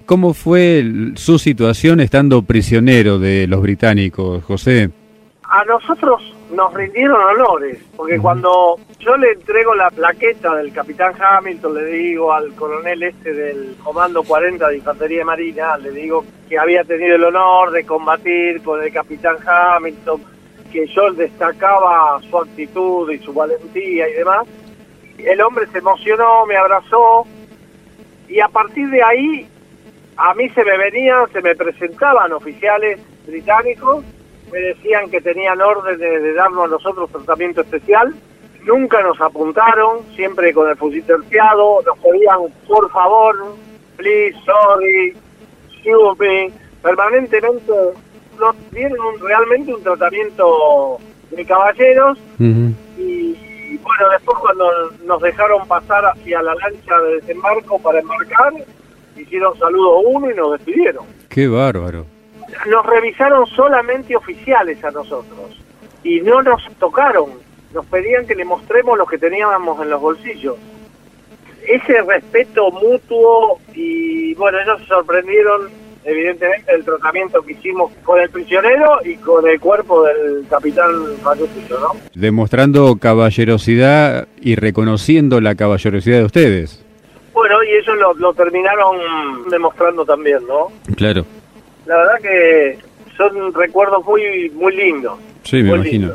¿Cómo 0.06 0.32
fue 0.32 0.84
su 1.16 1.38
situación 1.38 2.00
estando 2.00 2.42
prisionero 2.42 3.18
de 3.18 3.46
los 3.46 3.60
británicos, 3.60 4.42
José? 4.44 4.90
A 5.42 5.64
nosotros 5.64 6.22
nos 6.52 6.72
rindieron 6.74 7.20
honores, 7.20 7.78
porque 7.96 8.18
cuando 8.18 8.78
yo 8.98 9.16
le 9.16 9.32
entrego 9.32 9.74
la 9.74 9.90
plaqueta 9.90 10.54
del 10.56 10.72
capitán 10.72 11.14
Hamilton, 11.18 11.74
le 11.74 11.84
digo 11.86 12.32
al 12.32 12.54
coronel 12.54 13.02
este 13.02 13.32
del 13.32 13.76
Comando 13.82 14.22
40 14.22 14.68
de 14.68 14.76
Infantería 14.76 15.24
Marina, 15.24 15.76
le 15.78 15.90
digo 15.90 16.24
que 16.48 16.58
había 16.58 16.84
tenido 16.84 17.16
el 17.16 17.24
honor 17.24 17.70
de 17.70 17.84
combatir 17.84 18.62
con 18.62 18.82
el 18.82 18.92
capitán 18.92 19.36
Hamilton, 19.44 20.22
que 20.70 20.86
yo 20.88 21.10
destacaba 21.12 22.20
su 22.28 22.38
actitud 22.38 23.10
y 23.10 23.18
su 23.18 23.32
valentía 23.32 24.08
y 24.08 24.12
demás. 24.12 24.46
El 25.18 25.40
hombre 25.40 25.66
se 25.68 25.78
emocionó, 25.78 26.46
me 26.46 26.56
abrazó, 26.56 27.26
y 28.28 28.40
a 28.40 28.48
partir 28.48 28.88
de 28.88 29.02
ahí 29.02 29.46
a 30.16 30.34
mí 30.34 30.48
se 30.50 30.64
me 30.64 30.76
venían, 30.76 31.30
se 31.32 31.40
me 31.40 31.54
presentaban 31.54 32.32
oficiales 32.32 33.00
británicos, 33.26 34.04
me 34.50 34.58
decían 34.58 35.10
que 35.10 35.20
tenían 35.20 35.60
órdenes 35.60 35.98
de 36.00 36.32
darnos 36.34 36.64
a 36.64 36.68
nosotros 36.68 37.10
tratamiento 37.10 37.60
especial, 37.62 38.14
nunca 38.64 39.02
nos 39.02 39.20
apuntaron, 39.20 40.00
siempre 40.14 40.52
con 40.52 40.68
el 40.68 40.76
fusil 40.76 41.02
terciado, 41.04 41.80
nos 41.86 41.98
pedían 41.98 42.38
por 42.68 42.90
favor, 42.90 43.34
please, 43.96 44.36
sorry, 44.44 45.16
excuse 45.70 46.18
me, 46.18 46.52
permanentemente 46.82 47.72
nos 48.38 48.56
dieron 48.72 48.98
un- 49.00 49.20
realmente 49.20 49.74
un 49.74 49.82
tratamiento 49.82 50.98
de 51.30 51.44
caballeros 51.44 52.18
y, 52.98 53.02
y, 53.02 53.78
bueno, 53.82 54.10
después 54.10 54.38
cuando 54.38 54.64
nos 55.04 55.22
dejaron 55.22 55.66
pasar 55.66 56.04
hacia 56.06 56.42
la 56.42 56.54
lancha 56.54 56.98
de 57.00 57.14
desembarco 57.20 57.78
para 57.80 58.00
embarcar, 58.00 58.52
hicieron 59.16 59.56
saludo 59.58 59.98
uno 60.00 60.30
y 60.30 60.34
nos 60.34 60.52
despidieron. 60.52 61.04
Qué 61.28 61.48
bárbaro. 61.48 62.06
Nos 62.66 62.86
revisaron 62.86 63.46
solamente 63.46 64.16
oficiales 64.16 64.82
a 64.84 64.90
nosotros 64.90 65.60
y 66.04 66.20
no 66.20 66.42
nos 66.42 66.62
tocaron, 66.78 67.30
nos 67.72 67.86
pedían 67.86 68.26
que 68.26 68.34
le 68.34 68.44
mostremos 68.44 68.98
lo 68.98 69.06
que 69.06 69.18
teníamos 69.18 69.80
en 69.82 69.90
los 69.90 70.00
bolsillos. 70.00 70.56
Ese 71.66 72.02
respeto 72.02 72.70
mutuo 72.70 73.60
y 73.72 74.34
bueno, 74.34 74.58
ellos 74.60 74.80
se 74.80 74.86
sorprendieron 74.86 75.70
evidentemente 76.04 76.72
del 76.72 76.84
tratamiento 76.84 77.42
que 77.42 77.52
hicimos 77.52 77.92
con 78.02 78.20
el 78.20 78.28
prisionero 78.30 78.98
y 79.04 79.16
con 79.16 79.46
el 79.46 79.60
cuerpo 79.60 80.02
del 80.04 80.44
capitán 80.48 80.90
Facundo, 81.22 81.78
¿no? 81.80 81.92
Demostrando 82.14 82.96
caballerosidad 82.96 84.26
y 84.40 84.56
reconociendo 84.56 85.40
la 85.40 85.54
caballerosidad 85.54 86.18
de 86.18 86.24
ustedes. 86.24 86.84
Bueno, 87.32 87.62
y 87.62 87.68
ellos 87.68 87.96
lo, 87.98 88.14
lo 88.14 88.34
terminaron 88.34 88.98
demostrando 89.48 90.04
también, 90.04 90.40
¿no? 90.46 90.68
Claro. 90.96 91.24
La 91.86 91.96
verdad 91.96 92.18
que 92.20 92.78
son 93.16 93.52
recuerdos 93.54 94.04
muy 94.04 94.50
muy 94.50 94.74
lindos. 94.76 95.18
Sí, 95.42 95.56
me 95.56 95.70
muy 95.70 95.78
imagino. 95.78 96.12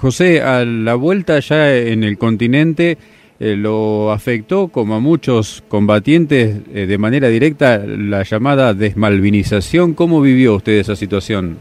José, 0.00 0.42
a 0.42 0.64
la 0.64 0.96
vuelta 0.96 1.38
ya 1.38 1.72
en 1.72 2.02
el 2.02 2.18
continente, 2.18 2.98
eh, 3.38 3.56
¿lo 3.56 4.10
afectó, 4.10 4.68
como 4.68 4.96
a 4.96 5.00
muchos 5.00 5.62
combatientes, 5.68 6.56
eh, 6.72 6.86
de 6.86 6.98
manera 6.98 7.28
directa 7.28 7.78
la 7.78 8.24
llamada 8.24 8.74
desmalvinización? 8.74 9.94
¿Cómo 9.94 10.20
vivió 10.20 10.56
usted 10.56 10.72
esa 10.72 10.96
situación? 10.96 11.58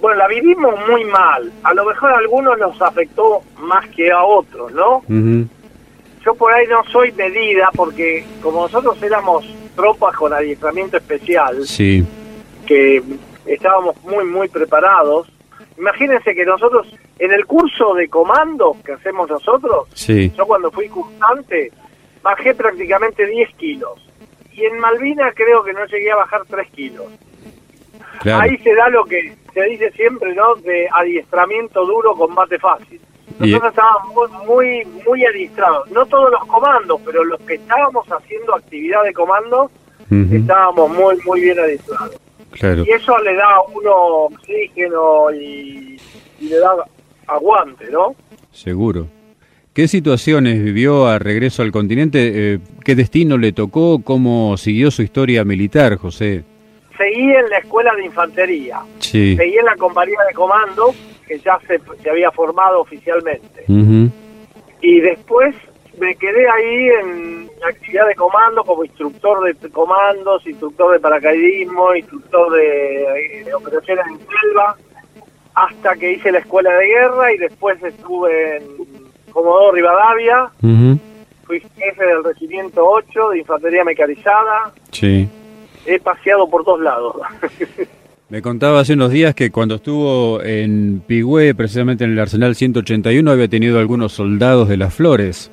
Bueno, 0.00 0.18
la 0.18 0.28
vivimos 0.28 0.74
muy 0.88 1.04
mal. 1.04 1.50
A 1.62 1.74
lo 1.74 1.84
mejor 1.86 2.12
a 2.12 2.18
algunos 2.18 2.58
nos 2.58 2.80
afectó 2.80 3.42
más 3.58 3.88
que 3.88 4.10
a 4.10 4.22
otros, 4.22 4.72
¿no? 4.72 5.02
Yo 6.24 6.34
por 6.34 6.52
ahí 6.52 6.66
no 6.68 6.82
soy 6.90 7.10
medida 7.12 7.70
porque 7.74 8.24
como 8.42 8.62
nosotros 8.62 9.02
éramos 9.02 9.44
tropas 9.74 10.14
con 10.16 10.32
adiestramiento 10.32 10.96
especial, 10.96 11.66
Sí, 11.66 12.04
que 12.66 13.02
estábamos 13.46 13.96
muy, 14.04 14.24
muy 14.24 14.48
preparados, 14.48 15.28
imagínense 15.78 16.34
que 16.34 16.44
nosotros 16.44 16.86
en 17.18 17.32
el 17.32 17.46
curso 17.46 17.94
de 17.94 18.08
comando 18.08 18.76
que 18.84 18.92
hacemos 18.92 19.28
nosotros, 19.30 19.88
sí, 19.94 20.32
yo 20.36 20.46
cuando 20.46 20.70
fui 20.70 20.88
cursante 20.88 21.70
bajé 22.22 22.54
prácticamente 22.54 23.26
10 23.26 23.54
kilos. 23.56 24.00
Y 24.52 24.64
en 24.64 24.78
Malvinas 24.78 25.34
creo 25.34 25.62
que 25.64 25.72
no 25.72 25.84
llegué 25.86 26.10
a 26.12 26.16
bajar 26.16 26.42
3 26.48 26.70
kilos. 26.70 27.06
claro. 28.20 28.42
Ahí 28.42 28.56
se 28.58 28.74
da 28.74 28.88
lo 28.88 29.04
que 29.04 29.34
se 29.52 29.62
dice 29.64 29.90
siempre, 29.92 30.34
¿no? 30.34 30.54
De 30.56 30.88
adiestramiento 30.92 31.84
duro, 31.84 32.14
combate 32.14 32.58
fácil. 32.58 33.00
Y- 33.40 33.50
Nosotros 33.50 33.72
estábamos 33.72 34.30
muy, 34.46 34.46
muy, 34.84 35.02
muy 35.06 35.26
adiestrados. 35.26 35.90
No 35.90 36.06
todos 36.06 36.30
los 36.30 36.44
comandos, 36.46 37.00
pero 37.04 37.24
los 37.24 37.40
que 37.42 37.54
estábamos 37.54 38.06
haciendo 38.08 38.54
actividad 38.54 39.02
de 39.02 39.12
comando, 39.12 39.70
estábamos 40.32 40.90
muy, 40.90 41.16
muy 41.24 41.40
bien 41.40 41.58
adiestrados. 41.58 42.16
Claro. 42.58 42.84
Y 42.86 42.90
eso 42.90 43.18
le 43.18 43.34
da 43.34 43.56
a 43.56 43.62
uno 43.62 43.94
oxígeno 44.26 45.32
y, 45.32 45.98
y 46.40 46.48
le 46.48 46.58
da 46.58 46.74
aguante, 47.26 47.90
¿no? 47.90 48.14
Seguro. 48.52 49.08
¿Qué 49.72 49.88
situaciones 49.88 50.62
vivió 50.62 51.06
a 51.08 51.18
regreso 51.18 51.62
al 51.62 51.72
continente? 51.72 52.54
Eh, 52.54 52.58
¿Qué 52.84 52.94
destino 52.94 53.36
le 53.36 53.52
tocó? 53.52 54.02
¿Cómo 54.04 54.56
siguió 54.56 54.92
su 54.92 55.02
historia 55.02 55.44
militar, 55.44 55.96
José? 55.96 56.44
Seguí 56.96 57.22
en 57.22 57.50
la 57.50 57.58
escuela 57.58 57.92
de 57.96 58.04
infantería. 58.04 58.78
Sí. 59.00 59.34
Seguí 59.36 59.58
en 59.58 59.64
la 59.64 59.74
compañía 59.74 60.18
de 60.28 60.34
comando, 60.34 60.94
que 61.26 61.40
ya 61.40 61.58
se, 61.66 61.80
se 62.00 62.10
había 62.10 62.30
formado 62.30 62.82
oficialmente. 62.82 63.64
Y 64.80 65.00
después 65.00 65.56
me 65.98 66.14
quedé 66.16 66.48
ahí 66.48 66.88
en 67.00 67.50
actividad 67.66 68.06
de 68.08 68.14
comando 68.14 68.62
como 68.64 68.84
instructor 68.84 69.42
de 69.54 69.70
comandos, 69.70 70.46
instructor 70.46 70.92
de 70.92 71.00
paracaidismo, 71.00 71.94
instructor 71.94 72.52
de, 72.52 73.42
de 73.44 73.54
operaciones 73.54 74.04
en 74.08 74.18
selva, 74.18 74.76
hasta 75.54 75.94
que 75.96 76.12
hice 76.12 76.32
la 76.32 76.38
escuela 76.40 76.70
de 76.74 76.86
guerra 76.86 77.32
y 77.32 77.38
después 77.38 77.82
estuve 77.82 78.56
en 78.58 78.64
Comodoro 79.32 79.72
Rivadavia, 79.72 80.50
fui 81.46 81.60
jefe 81.76 82.04
del 82.04 82.24
regimiento 82.24 82.84
8 82.86 83.30
de 83.30 83.38
infantería 83.38 83.84
mecanizada, 83.84 84.72
Sí. 84.90 85.28
he 85.86 85.98
paseado 86.00 86.48
por 86.48 86.64
todos 86.64 86.80
lados. 86.80 87.16
Me 88.30 88.40
contaba 88.42 88.80
hace 88.80 88.94
unos 88.94 89.10
días 89.10 89.34
que 89.34 89.50
cuando 89.50 89.76
estuvo 89.76 90.42
en 90.42 91.02
Pigüé, 91.06 91.54
precisamente 91.54 92.04
en 92.04 92.12
el 92.12 92.18
Arsenal 92.18 92.54
181, 92.56 93.30
había 93.30 93.48
tenido 93.48 93.78
algunos 93.78 94.12
soldados 94.12 94.68
de 94.68 94.76
las 94.78 94.92
flores. 94.94 95.52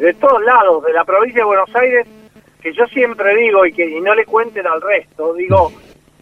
De 0.00 0.14
todos 0.14 0.42
lados, 0.42 0.82
de 0.82 0.94
la 0.94 1.04
provincia 1.04 1.42
de 1.42 1.44
Buenos 1.44 1.76
Aires, 1.76 2.06
que 2.62 2.72
yo 2.72 2.86
siempre 2.86 3.36
digo 3.36 3.66
y 3.66 3.72
que 3.74 3.86
y 3.86 4.00
no 4.00 4.14
le 4.14 4.24
cuenten 4.24 4.66
al 4.66 4.80
resto, 4.80 5.34
digo, 5.34 5.70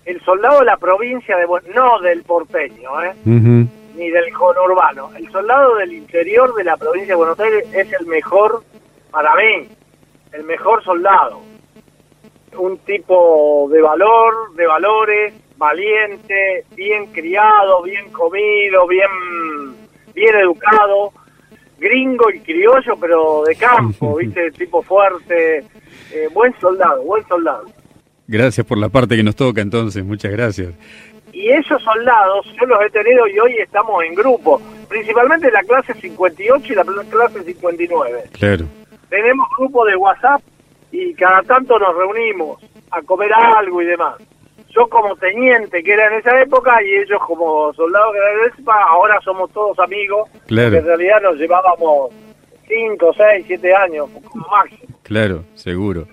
el 0.05 0.21
soldado 0.23 0.59
de 0.59 0.65
la 0.65 0.77
provincia 0.79 1.37
de 1.37 1.47
Buenos 1.47 1.73
no 1.77 2.01
del 2.01 2.25
porteño, 2.25 3.01
¿eh? 3.05 3.15
Ni 3.25 4.11
del 4.11 4.33
conurbano, 4.33 5.11
el 5.17 5.31
soldado 5.31 5.77
del 5.77 5.93
interior 5.93 6.53
de 6.57 6.65
la 6.65 6.77
provincia 6.77 7.13
de 7.13 7.19
Buenos 7.19 7.39
Aires 7.39 7.73
es 7.73 7.93
el 7.93 8.07
mejor, 8.07 8.65
para 9.13 9.37
mí, 9.37 9.69
el 10.33 10.43
mejor 10.43 10.83
soldado. 10.83 11.41
Un 12.57 12.79
tipo 12.79 13.69
de 13.71 13.81
valor, 13.81 14.55
de 14.57 14.67
valores, 14.67 15.35
valiente, 15.57 16.65
bien 16.75 17.13
criado, 17.13 17.83
bien 17.85 18.11
comido, 18.11 18.89
bien, 18.89 19.11
bien 20.15 20.35
educado, 20.35 21.13
gringo 21.79 22.31
y 22.31 22.41
criollo, 22.41 22.97
pero 23.01 23.45
de 23.45 23.57
campo, 23.57 24.17
¿viste? 24.21 24.51
Tipo 24.53 24.83
fuerte, 24.83 25.65
eh, 26.13 26.29
buen 26.33 26.53
soldado, 26.61 27.03
buen 27.03 27.27
soldado. 27.27 27.65
Gracias 28.27 28.67
por 28.67 28.79
la 28.79 28.89
parte 28.89 29.17
que 29.17 29.23
nos 29.23 29.37
toca 29.37 29.61
entonces, 29.61 30.05
muchas 30.05 30.33
gracias. 30.33 30.75
Y 31.33 31.49
esos 31.51 31.83
soldados 31.83 32.47
yo 32.59 32.67
los 32.67 32.83
he 32.83 32.91
tenido 32.91 33.27
y 33.29 33.39
hoy 33.39 33.57
estamos 33.59 34.03
en 34.05 34.15
grupo, 34.15 34.61
principalmente 34.89 35.51
la 35.51 35.63
clase 35.63 35.95
58 35.95 36.73
y 36.73 36.77
la 36.77 36.85
clase 36.85 37.43
59. 37.43 38.25
Claro. 38.33 38.67
Tenemos 39.09 39.49
grupo 39.57 39.85
de 39.87 39.97
WhatsApp 39.97 40.43
y 40.91 41.15
cada 41.15 41.43
tanto 41.43 41.79
nos 41.79 41.95
reunimos 41.97 42.63
a 42.91 43.03
comer 43.03 43.33
algo 43.33 43.83
y 43.83 43.87
demás. 43.87 44.17
Yo 44.79 44.87
como 44.87 45.17
teniente 45.17 45.83
que 45.83 45.93
era 45.93 46.07
en 46.07 46.21
esa 46.21 46.41
época 46.41 46.81
y 46.85 46.95
ellos 47.03 47.21
como 47.27 47.73
soldados 47.75 48.13
que 48.13 48.19
eran 48.19 48.33
en 48.33 48.45
esa 48.45 48.61
época, 48.61 48.77
ahora 48.89 49.21
somos 49.25 49.51
todos 49.53 49.77
amigos. 49.81 50.29
Claro. 50.47 50.71
que 50.71 50.77
En 50.79 50.85
realidad 50.85 51.21
nos 51.21 51.37
llevábamos 51.37 52.11
5, 52.69 53.13
6, 53.17 53.45
7 53.49 53.75
años 53.75 54.09
como 54.31 54.47
máximo. 54.47 54.95
Claro, 55.03 55.45
seguro. 55.55 56.07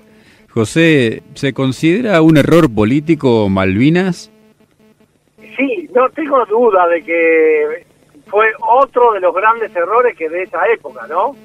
José, 0.50 1.22
¿se 1.36 1.54
considera 1.54 2.22
un 2.24 2.38
error 2.38 2.74
político 2.74 3.50
Malvinas? 3.50 4.32
Sí, 5.58 5.88
no 5.94 6.10
tengo 6.10 6.44
duda 6.46 6.88
de 6.88 7.04
que 7.04 7.86
fue 8.28 8.48
otro 8.68 9.14
de 9.14 9.20
los 9.20 9.36
grandes 9.36 9.76
errores 9.76 10.18
que 10.18 10.28
de 10.28 10.44
esa 10.44 10.66
época, 10.74 11.06
¿no? 11.08 11.36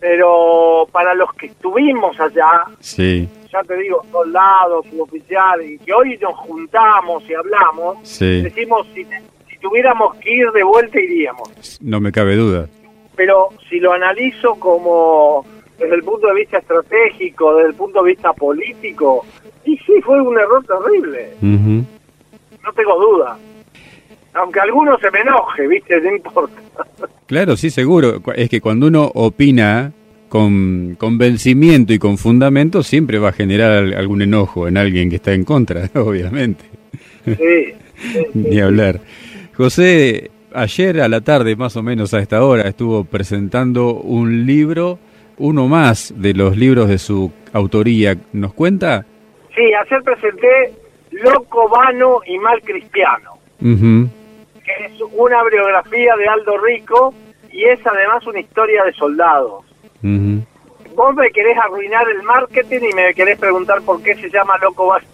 Pero 0.00 0.88
para 0.90 1.14
los 1.14 1.32
que 1.34 1.46
estuvimos 1.46 2.18
allá, 2.18 2.64
Sí, 2.80 3.28
ya 3.52 3.62
te 3.64 3.76
digo, 3.76 4.02
soldados, 4.10 4.86
suboficiales, 4.90 5.70
y 5.72 5.78
que 5.78 5.92
hoy 5.92 6.16
nos 6.20 6.34
juntamos 6.36 7.22
y 7.28 7.34
hablamos, 7.34 7.98
sí, 8.02 8.42
decimos, 8.42 8.86
si, 8.94 9.04
si 9.04 9.58
tuviéramos 9.60 10.16
que 10.16 10.32
ir 10.32 10.50
de 10.52 10.62
vuelta 10.64 10.98
iríamos. 11.00 11.78
no 11.82 12.00
me 12.00 12.10
cabe 12.12 12.36
duda. 12.36 12.66
Pero 13.14 13.50
si 13.68 13.78
lo 13.78 13.92
analizo 13.92 14.54
como 14.54 15.44
desde 15.78 15.94
el 15.96 16.02
punto 16.02 16.28
de 16.28 16.34
vista 16.34 16.58
estratégico, 16.58 17.56
desde 17.56 17.68
el 17.70 17.74
punto 17.74 18.02
de 18.02 18.10
vista 18.10 18.32
político, 18.32 19.26
y 19.64 19.76
sí, 19.78 20.00
fue 20.02 20.20
un 20.22 20.38
error 20.38 20.64
terrible, 20.64 21.34
Ujú, 21.42 21.84
no 22.64 22.72
tengo 22.74 22.98
duda. 22.98 23.36
Aunque 24.34 24.60
alguno 24.60 24.96
se 24.98 25.10
me 25.10 25.20
enoje, 25.20 25.66
¿viste? 25.68 26.00
No 26.00 26.16
importa. 26.16 26.62
Claro, 27.26 27.54
sí, 27.56 27.68
seguro. 27.68 28.22
Es 28.34 28.48
que 28.48 28.62
cuando 28.62 28.86
uno 28.86 29.10
opina 29.14 29.92
con 30.32 30.94
convencimiento 30.94 31.92
y 31.92 31.98
con 31.98 32.16
fundamento, 32.16 32.82
siempre 32.82 33.18
va 33.18 33.28
a 33.28 33.32
generar 33.32 33.70
al- 33.70 33.92
algún 33.92 34.22
enojo 34.22 34.66
en 34.66 34.78
alguien 34.78 35.10
que 35.10 35.16
está 35.16 35.34
en 35.34 35.44
contra, 35.44 35.90
obviamente. 35.94 36.64
Sí, 37.26 37.34
sí, 37.36 37.74
sí. 38.14 38.26
Ni 38.32 38.58
hablar. 38.58 39.00
José, 39.54 40.30
ayer 40.54 41.02
a 41.02 41.08
la 41.08 41.20
tarde, 41.20 41.54
más 41.54 41.76
o 41.76 41.82
menos 41.82 42.14
a 42.14 42.20
esta 42.20 42.42
hora, 42.46 42.66
estuvo 42.66 43.04
presentando 43.04 43.92
un 43.92 44.46
libro, 44.46 44.98
uno 45.36 45.68
más 45.68 46.14
de 46.16 46.32
los 46.32 46.56
libros 46.56 46.88
de 46.88 46.96
su 46.96 47.30
autoría. 47.52 48.16
¿Nos 48.32 48.54
cuenta? 48.54 49.04
Sí, 49.54 49.60
ayer 49.84 50.02
presenté 50.02 50.72
Loco, 51.10 51.68
Vano 51.68 52.20
y 52.26 52.38
Mal 52.38 52.62
Cristiano, 52.62 53.32
que 53.60 54.86
es 54.86 54.92
una 55.14 55.44
biografía 55.44 56.16
de 56.16 56.26
Aldo 56.26 56.56
Rico 56.56 57.12
y 57.52 57.64
es 57.64 57.80
además 57.86 58.26
una 58.26 58.40
historia 58.40 58.82
de 58.84 58.94
soldados. 58.94 59.66
Vos 60.02 61.14
me 61.14 61.30
querés 61.30 61.56
arruinar 61.58 62.04
el 62.08 62.22
marketing 62.22 62.80
y 62.90 62.94
me 62.94 63.14
querés 63.14 63.38
preguntar 63.38 63.80
por 63.82 64.02
qué 64.02 64.14
se 64.16 64.28
llama 64.30 64.54
Loco 64.62 64.88
Vano 64.88 65.06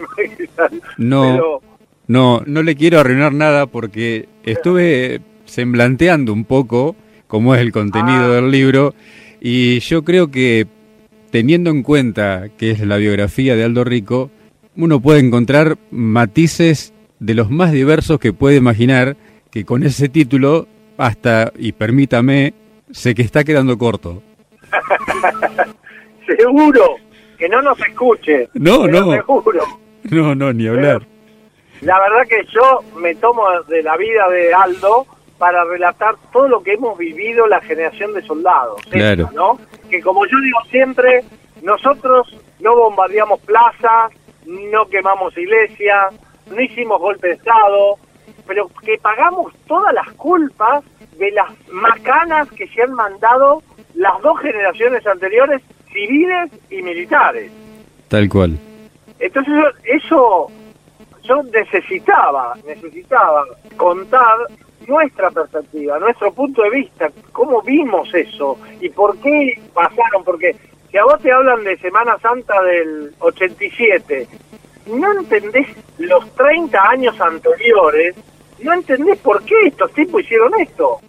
No, 0.97 1.61
no, 2.07 2.43
no 2.47 2.63
le 2.63 2.75
quiero 2.75 2.99
arruinar 3.01 3.33
nada 3.33 3.67
porque 3.67 4.29
estuve 4.45 5.21
semblanteando 5.45 6.33
un 6.33 6.45
poco 6.45 6.97
cómo 7.27 7.55
es 7.55 7.61
el 7.61 7.73
contenido 7.73 8.33
Ah. 8.33 8.35
del 8.37 8.51
libro 8.51 8.95
y 9.41 9.79
yo 9.81 10.03
creo 10.05 10.31
que 10.31 10.67
teniendo 11.31 11.71
en 11.71 11.83
cuenta 11.83 12.49
que 12.57 12.71
es 12.71 12.81
la 12.81 12.97
biografía 12.97 13.55
de 13.55 13.65
Aldo 13.65 13.85
Rico, 13.85 14.31
uno 14.77 15.01
puede 15.01 15.21
encontrar 15.21 15.77
matices 15.91 16.93
de 17.21 17.35
los 17.35 17.51
más 17.51 17.71
diversos 17.73 18.19
que 18.19 18.33
puede 18.33 18.57
imaginar 18.57 19.17
que 19.51 19.65
con 19.65 19.83
ese 19.83 20.09
título 20.09 20.67
hasta, 20.97 21.53
y 21.59 21.73
permítame, 21.73 22.55
sé 22.91 23.15
que 23.15 23.23
está 23.23 23.45
quedando 23.45 23.77
corto. 23.79 24.23
Seguro 26.27 26.97
que 27.39 27.49
no 27.49 27.63
nos 27.63 27.79
escuche. 27.81 28.49
No, 28.55 28.87
no. 28.87 29.13
Seguro. 29.13 29.63
No, 30.05 30.35
no, 30.35 30.53
ni 30.53 30.67
hablar. 30.67 31.03
La 31.81 31.99
verdad 32.01 32.27
que 32.29 32.45
yo 32.53 32.81
me 32.97 33.15
tomo 33.15 33.45
de 33.69 33.83
la 33.83 33.97
vida 33.97 34.29
de 34.29 34.53
Aldo 34.53 35.07
para 35.39 35.65
relatar 35.65 36.17
todo 36.33 36.49
lo 36.49 36.63
que 36.63 36.73
hemos 36.73 36.99
vivido 36.99 37.47
la 37.47 37.61
generación 37.61 38.13
de 38.13 38.23
soldados. 38.23 38.83
Claro. 38.91 39.25
esta, 39.25 39.35
¿no? 39.35 39.59
Que 39.89 40.03
como 40.03 40.27
yo 40.27 40.41
digo 40.41 40.59
siempre, 40.71 41.25
nosotros 41.63 42.37
no 42.59 42.75
bombardeamos 42.75 43.41
plazas, 43.41 44.13
no 44.47 44.87
quemamos 44.87 45.37
iglesias, 45.37 46.15
no 46.51 46.61
hicimos 46.61 47.01
golpe 47.01 47.29
de 47.29 47.35
Estado, 47.35 47.97
pero 48.47 48.69
que 48.83 48.99
pagamos 48.99 49.53
todas 49.67 49.95
las 49.95 50.11
culpas 50.15 50.83
de 51.19 51.31
las 51.33 51.49
macanas 51.69 52.51
que 52.53 52.67
se 52.69 52.83
han 52.83 52.93
mandado 52.95 53.63
las 53.99 54.23
dos 54.23 54.39
generaciones 54.41 55.05
anteriores, 55.07 55.61
civiles 55.93 56.51
y 56.71 56.83
militares. 56.83 57.51
Tal 58.07 58.29
cual. 58.29 58.57
Entonces 59.19 59.55
eso 59.85 60.47
yo 61.25 61.43
necesitaba, 61.43 62.55
necesitaba 62.65 63.45
contar 63.77 64.39
nuestra 64.87 65.31
perspectiva, 65.33 65.99
nuestro 65.99 66.33
punto 66.33 66.63
de 66.63 66.71
vista, 66.71 67.11
cómo 67.33 67.61
vimos 67.63 68.09
eso 68.15 68.57
y 68.81 68.89
por 68.89 69.19
qué 69.19 69.61
pasaron, 69.75 70.23
porque 70.25 70.55
si 70.91 70.97
a 70.97 71.05
vos 71.05 71.21
te 71.21 71.33
hablan 71.33 71.65
de 71.65 71.77
Semana 71.79 72.17
Santa 72.23 72.63
del 72.63 73.13
87, 73.19 74.29
no 74.87 75.13
entendés 75.13 75.67
los 75.99 76.25
30 76.37 76.89
años 76.89 77.21
anteriores, 77.21 78.15
no 78.63 78.73
entendés 78.73 79.19
por 79.19 79.43
qué 79.43 79.55
estos 79.67 79.93
tipos 79.93 80.23
hicieron 80.23 80.53
esto. 80.61 81.01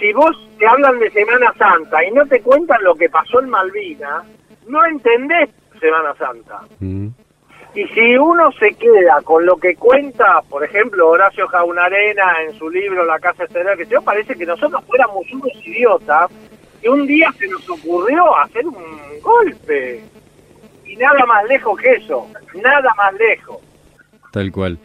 Si 0.00 0.12
vos 0.12 0.36
te 0.62 0.68
hablan 0.68 0.96
de 1.00 1.10
Semana 1.10 1.52
Santa 1.58 2.04
y 2.04 2.12
no 2.12 2.24
te 2.26 2.40
cuentan 2.40 2.84
lo 2.84 2.94
que 2.94 3.08
pasó 3.08 3.40
en 3.40 3.50
Malvinas, 3.50 4.24
no 4.68 4.86
entendés 4.86 5.50
Semana 5.80 6.14
Santa. 6.14 6.60
Mm. 6.78 7.08
Y 7.74 7.84
si 7.88 8.16
uno 8.16 8.52
se 8.52 8.70
queda 8.74 9.20
con 9.24 9.44
lo 9.44 9.56
que 9.56 9.74
cuenta, 9.74 10.40
por 10.48 10.62
ejemplo, 10.62 11.08
Horacio 11.08 11.48
Jaunarena 11.48 12.44
en 12.46 12.56
su 12.56 12.70
libro 12.70 13.04
La 13.04 13.18
Casa 13.18 13.42
Exterior, 13.42 13.76
que 13.76 13.86
yo 13.86 14.02
parece 14.02 14.36
que 14.36 14.46
nosotros 14.46 14.84
fuéramos 14.86 15.24
unos 15.32 15.50
idiotas 15.66 16.30
y 16.80 16.86
un 16.86 17.08
día 17.08 17.32
se 17.36 17.48
nos 17.48 17.68
ocurrió 17.68 18.36
hacer 18.36 18.64
un 18.64 19.20
golpe. 19.20 20.04
Y 20.86 20.94
nada 20.94 21.26
más 21.26 21.44
lejos 21.48 21.76
que 21.80 21.90
eso, 21.94 22.28
nada 22.54 22.94
más 22.96 23.12
lejos. 23.14 23.58
Tal 24.30 24.52
cual. 24.52 24.78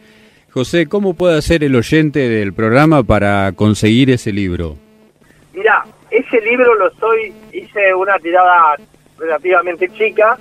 José, 0.50 0.88
¿cómo 0.88 1.14
puede 1.14 1.38
hacer 1.38 1.62
el 1.62 1.76
oyente 1.76 2.28
del 2.28 2.52
programa 2.52 3.04
para 3.04 3.52
conseguir 3.52 4.10
ese 4.10 4.32
libro? 4.32 4.76
Mirá, 5.58 5.84
ese 6.08 6.40
libro 6.40 6.72
lo 6.76 6.86
estoy, 6.86 7.32
hice 7.52 7.92
una 7.92 8.16
tirada 8.20 8.76
relativamente 9.18 9.88
chica. 9.88 10.38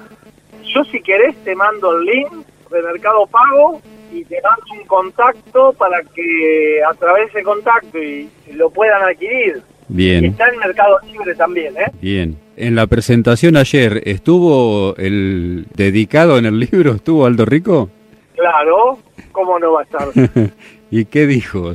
Yo 0.63 0.83
si 0.83 1.01
querés 1.01 1.35
te 1.43 1.55
mando 1.55 1.97
el 1.97 2.05
link 2.05 2.31
de 2.69 2.83
Mercado 2.83 3.25
Pago 3.25 3.81
y 4.13 4.23
te 4.25 4.39
mando 4.43 4.79
un 4.79 4.85
contacto 4.85 5.73
para 5.73 6.03
que 6.13 6.81
a 6.87 6.93
través 6.93 7.33
de 7.33 7.41
contacto 7.41 7.97
y, 7.97 8.29
y 8.45 8.53
lo 8.53 8.69
puedan 8.69 9.01
adquirir. 9.01 9.63
Y 9.89 9.95
Bien, 9.95 10.25
está 10.25 10.49
en 10.49 10.59
Mercado 10.59 10.99
Libre 11.11 11.33
también, 11.33 11.75
¿eh? 11.77 11.91
bien. 11.99 12.37
En 12.55 12.75
la 12.75 12.85
presentación 12.85 13.57
ayer, 13.57 14.03
¿estuvo 14.05 14.95
el 14.97 15.65
dedicado 15.73 16.37
en 16.37 16.45
el 16.45 16.59
libro? 16.59 16.91
¿Estuvo 16.91 17.25
Aldo 17.25 17.45
Rico? 17.45 17.89
Claro, 18.35 18.99
¿cómo 19.31 19.57
no 19.57 19.73
va 19.73 19.81
a 19.81 19.83
estar? 19.83 20.09
¿Y 20.91 21.05
qué 21.05 21.25
dijo? 21.25 21.73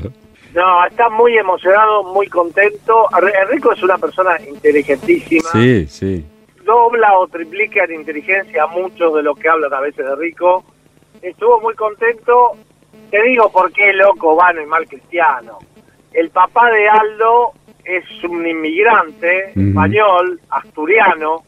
No, 0.54 0.84
está 0.86 1.08
muy 1.08 1.36
emocionado, 1.38 2.04
muy 2.04 2.26
contento. 2.26 3.08
Enrico 3.42 3.72
es 3.72 3.82
una 3.82 3.96
persona 3.98 4.38
inteligentísima. 4.46 5.48
Sí, 5.50 5.86
sí. 5.86 6.26
dobla 6.64 7.18
o 7.18 7.26
triplica 7.26 7.84
en 7.84 7.94
inteligencia 7.94 8.66
muchos 8.66 9.14
de 9.14 9.22
los 9.22 9.38
que 9.38 9.48
hablan 9.48 9.72
a 9.72 9.80
veces 9.80 10.04
de 10.04 10.14
Rico. 10.16 10.64
Estuvo 11.22 11.60
muy 11.60 11.74
contento. 11.74 12.52
Te 13.10 13.22
digo 13.22 13.50
por 13.50 13.72
qué 13.72 13.92
loco, 13.92 14.36
vano 14.36 14.60
y 14.62 14.66
mal 14.66 14.86
cristiano. 14.86 15.58
El 16.12 16.30
papá 16.30 16.70
de 16.70 16.88
Aldo 16.88 17.52
es 17.84 18.04
un 18.24 18.46
inmigrante 18.46 19.52
español, 19.56 20.40
asturiano, 20.50 21.44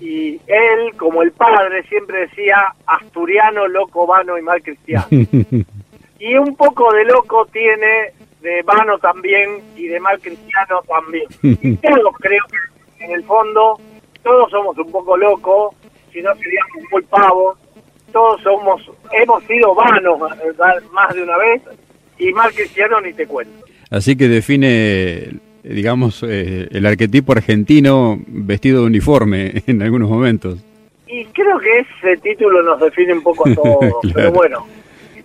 y 0.00 0.40
él, 0.46 0.94
como 0.96 1.22
el 1.22 1.32
padre, 1.32 1.82
siempre 1.84 2.26
decía 2.26 2.74
asturiano, 2.86 3.66
loco, 3.68 4.06
vano 4.06 4.38
y 4.38 4.42
mal 4.42 4.62
cristiano. 4.62 5.06
y 6.18 6.36
un 6.36 6.56
poco 6.56 6.92
de 6.92 7.04
loco 7.04 7.46
tiene 7.46 8.12
de 8.44 8.62
vano 8.62 8.98
también 8.98 9.58
y 9.74 9.88
de 9.88 9.98
mal 9.98 10.20
cristiano 10.20 10.80
también. 10.86 11.24
Y 11.42 11.76
todos 11.76 12.14
creo 12.20 12.44
que 12.98 13.04
en 13.06 13.12
el 13.12 13.24
fondo 13.24 13.80
todos 14.22 14.50
somos 14.50 14.78
un 14.78 14.90
poco 14.92 15.16
locos, 15.16 15.74
si 16.12 16.22
no 16.22 16.32
seríamos 16.36 16.90
muy 16.92 17.02
pavos, 17.02 17.58
todos 18.12 18.40
somos, 18.42 18.80
hemos 19.12 19.42
sido 19.44 19.74
vanos 19.74 20.20
¿verdad? 20.38 20.80
más 20.92 21.14
de 21.14 21.22
una 21.22 21.36
vez 21.36 21.62
y 22.18 22.32
mal 22.32 22.52
cristiano 22.52 23.00
ni 23.00 23.12
te 23.12 23.26
cuento. 23.26 23.64
Así 23.90 24.16
que 24.16 24.28
define, 24.28 25.30
digamos, 25.62 26.22
eh, 26.26 26.68
el 26.70 26.86
arquetipo 26.86 27.32
argentino 27.32 28.18
vestido 28.26 28.80
de 28.82 28.86
uniforme 28.86 29.62
en 29.66 29.82
algunos 29.82 30.08
momentos. 30.08 30.64
Y 31.06 31.24
creo 31.26 31.58
que 31.58 31.80
ese 31.80 32.16
título 32.22 32.62
nos 32.62 32.80
define 32.80 33.14
un 33.14 33.22
poco 33.22 33.48
a 33.48 33.54
todos, 33.54 33.78
Claro. 34.02 34.14
pero 34.14 34.32
bueno, 34.32 34.66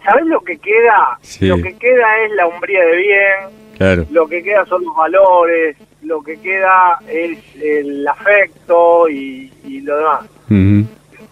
¿sabes 0.04 0.26
lo 0.26 0.42
que 0.42 0.58
queda? 0.58 1.18
Sí. 1.22 1.48
Lo 1.48 1.58
que 1.58 1.76
queda 1.78 2.24
es 2.26 2.32
la 2.34 2.48
hombría 2.48 2.84
de 2.86 2.98
bien, 2.98 3.60
Claro. 3.78 4.06
lo 4.12 4.28
que 4.28 4.44
queda 4.44 4.66
son 4.66 4.84
los 4.84 4.96
valores, 4.96 5.78
lo 6.02 6.22
que 6.22 6.40
queda 6.40 7.00
es 7.08 7.38
el 7.62 8.08
afecto 8.08 9.08
y, 9.10 9.52
y 9.66 9.82
lo 9.82 9.98
demás. 9.98 10.26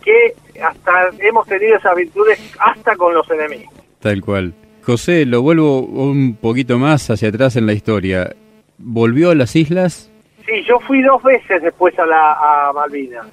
Que 0.04 0.34
hasta 0.62 1.10
hemos 1.20 1.46
tenido 1.48 1.76
esas 1.78 1.96
virtudes 1.96 2.40
hasta 2.60 2.96
con 2.96 3.14
los 3.14 3.30
enemigos. 3.30 3.74
Tal 4.00 4.22
cual. 4.22 4.54
José, 4.84 5.26
lo 5.26 5.42
vuelvo 5.42 5.80
un 5.82 6.38
poquito 6.38 6.78
más 6.78 7.10
hacia 7.10 7.28
atrás 7.30 7.58
en 7.58 7.66
la 7.66 7.74
historia. 7.74 8.34
¿Volvió 8.78 9.32
a 9.32 9.36
las 9.36 9.54
islas? 9.58 10.10
Sí, 10.46 10.64
yo 10.66 10.80
fui 10.80 11.02
dos 11.02 11.22
veces 11.24 11.62
después 11.62 11.98
a, 12.00 12.06
la, 12.06 12.32
a 12.70 12.72
Malvinas. 12.74 13.26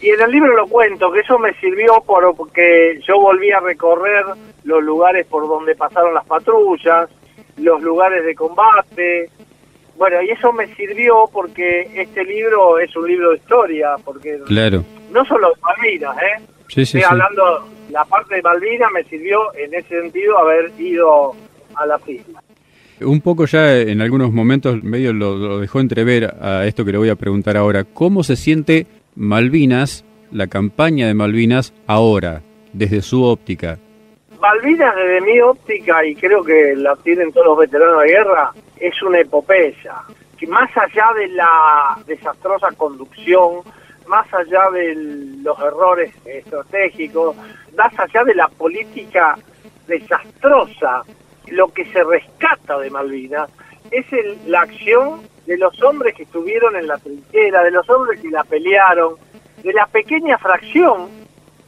Y 0.00 0.10
en 0.10 0.20
el 0.20 0.30
libro 0.30 0.54
lo 0.56 0.66
cuento, 0.68 1.10
que 1.10 1.20
eso 1.20 1.38
me 1.38 1.52
sirvió 1.54 2.00
por, 2.06 2.34
porque 2.36 3.00
yo 3.06 3.18
volví 3.20 3.50
a 3.50 3.60
recorrer 3.60 4.24
los 4.64 4.82
lugares 4.82 5.26
por 5.26 5.48
donde 5.48 5.74
pasaron 5.74 6.14
las 6.14 6.24
patrullas, 6.24 7.08
los 7.56 7.82
lugares 7.82 8.24
de 8.24 8.34
combate. 8.34 9.28
Bueno, 9.96 10.22
y 10.22 10.30
eso 10.30 10.52
me 10.52 10.72
sirvió 10.76 11.24
porque 11.32 11.90
este 11.94 12.24
libro 12.24 12.78
es 12.78 12.94
un 12.96 13.08
libro 13.08 13.30
de 13.30 13.36
historia, 13.38 13.96
porque 14.04 14.38
Claro. 14.46 14.84
no 15.10 15.24
solo 15.24 15.48
de 15.50 15.60
Malvinas, 15.62 16.16
¿eh? 16.18 16.42
Sí, 16.68 16.86
sí, 16.86 16.98
Estoy 16.98 17.00
sí. 17.00 17.06
hablando, 17.10 17.68
la 17.90 18.04
parte 18.04 18.36
de 18.36 18.42
Malvinas 18.42 18.92
me 18.92 19.02
sirvió 19.04 19.52
en 19.56 19.74
ese 19.74 20.00
sentido 20.00 20.38
haber 20.38 20.70
ido 20.78 21.34
a 21.74 21.86
las 21.86 22.08
islas. 22.08 22.44
Un 23.00 23.20
poco 23.20 23.46
ya 23.46 23.76
en 23.76 24.00
algunos 24.00 24.32
momentos 24.32 24.82
medio 24.84 25.12
lo, 25.12 25.36
lo 25.36 25.58
dejó 25.60 25.80
entrever 25.80 26.32
a 26.40 26.66
esto 26.66 26.84
que 26.84 26.92
le 26.92 26.98
voy 26.98 27.08
a 27.08 27.14
preguntar 27.16 27.56
ahora. 27.56 27.84
¿Cómo 27.84 28.22
se 28.24 28.34
siente 28.36 28.86
Malvinas, 29.20 30.04
la 30.30 30.46
campaña 30.46 31.08
de 31.08 31.14
Malvinas, 31.14 31.74
ahora, 31.88 32.40
desde 32.72 33.02
su 33.02 33.24
óptica? 33.24 33.76
Malvinas 34.40 34.94
desde 34.94 35.20
mi 35.22 35.40
óptica, 35.40 36.06
y 36.06 36.14
creo 36.14 36.44
que 36.44 36.76
la 36.76 36.94
tienen 36.94 37.32
todos 37.32 37.46
los 37.46 37.58
veteranos 37.58 38.02
de 38.02 38.10
guerra, 38.10 38.52
es 38.78 39.02
una 39.02 39.18
epopeya. 39.18 39.96
Que 40.38 40.46
más 40.46 40.70
allá 40.76 41.06
de 41.18 41.26
la 41.30 41.98
desastrosa 42.06 42.68
conducción, 42.76 43.62
más 44.06 44.32
allá 44.32 44.70
de 44.72 44.94
los 45.42 45.58
errores 45.58 46.14
estratégicos, 46.24 47.34
más 47.76 47.92
allá 47.98 48.22
de 48.22 48.36
la 48.36 48.46
política 48.46 49.36
desastrosa, 49.88 51.02
lo 51.48 51.66
que 51.72 51.84
se 51.86 52.04
rescata 52.04 52.78
de 52.78 52.88
Malvinas 52.90 53.50
es 53.90 54.06
el- 54.12 54.38
la 54.46 54.60
acción 54.60 55.22
de 55.48 55.56
los 55.56 55.82
hombres 55.82 56.14
que 56.14 56.22
estuvieron 56.22 56.76
en 56.76 56.86
la 56.86 56.98
trinchera, 56.98 57.64
de 57.64 57.70
los 57.70 57.88
hombres 57.90 58.20
que 58.20 58.28
la 58.28 58.44
pelearon, 58.44 59.14
de 59.62 59.72
la 59.72 59.86
pequeña 59.86 60.38
fracción 60.38 61.08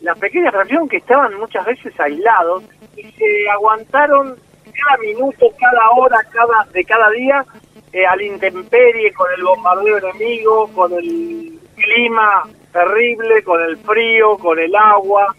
la 0.00 0.14
pequeña 0.14 0.50
fracción 0.50 0.88
que 0.88 0.96
estaban 0.96 1.38
muchas 1.38 1.66
veces 1.66 1.92
aislados 2.00 2.62
y 2.96 3.02
se 3.02 3.48
aguantaron 3.50 4.34
cada 4.64 4.96
minuto, 5.02 5.46
cada 5.58 5.90
hora, 5.90 6.16
cada 6.32 6.64
de 6.72 6.84
cada 6.84 7.10
día 7.10 7.44
eh, 7.92 8.06
al 8.06 8.22
intemperie, 8.22 9.12
con 9.12 9.26
el 9.36 9.44
bombardeo 9.44 9.98
enemigo, 9.98 10.70
con 10.74 10.92
el 10.94 11.58
clima 11.76 12.44
terrible 12.72 13.42
con 13.42 13.60
el 13.62 13.76
frío, 13.78 14.38
con 14.38 14.58
el 14.58 14.74
agua, 14.74 15.34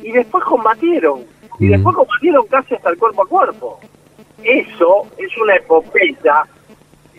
y 0.00 0.12
después 0.12 0.44
combatieron, 0.44 1.24
y 1.58 1.66
Mm. 1.66 1.70
después 1.70 1.96
combatieron 1.96 2.46
casi 2.46 2.74
hasta 2.74 2.90
el 2.90 2.98
cuerpo 2.98 3.22
a 3.22 3.26
cuerpo. 3.26 3.80
Eso 4.42 5.06
es 5.16 5.36
una 5.38 5.56
epopeya. 5.56 6.44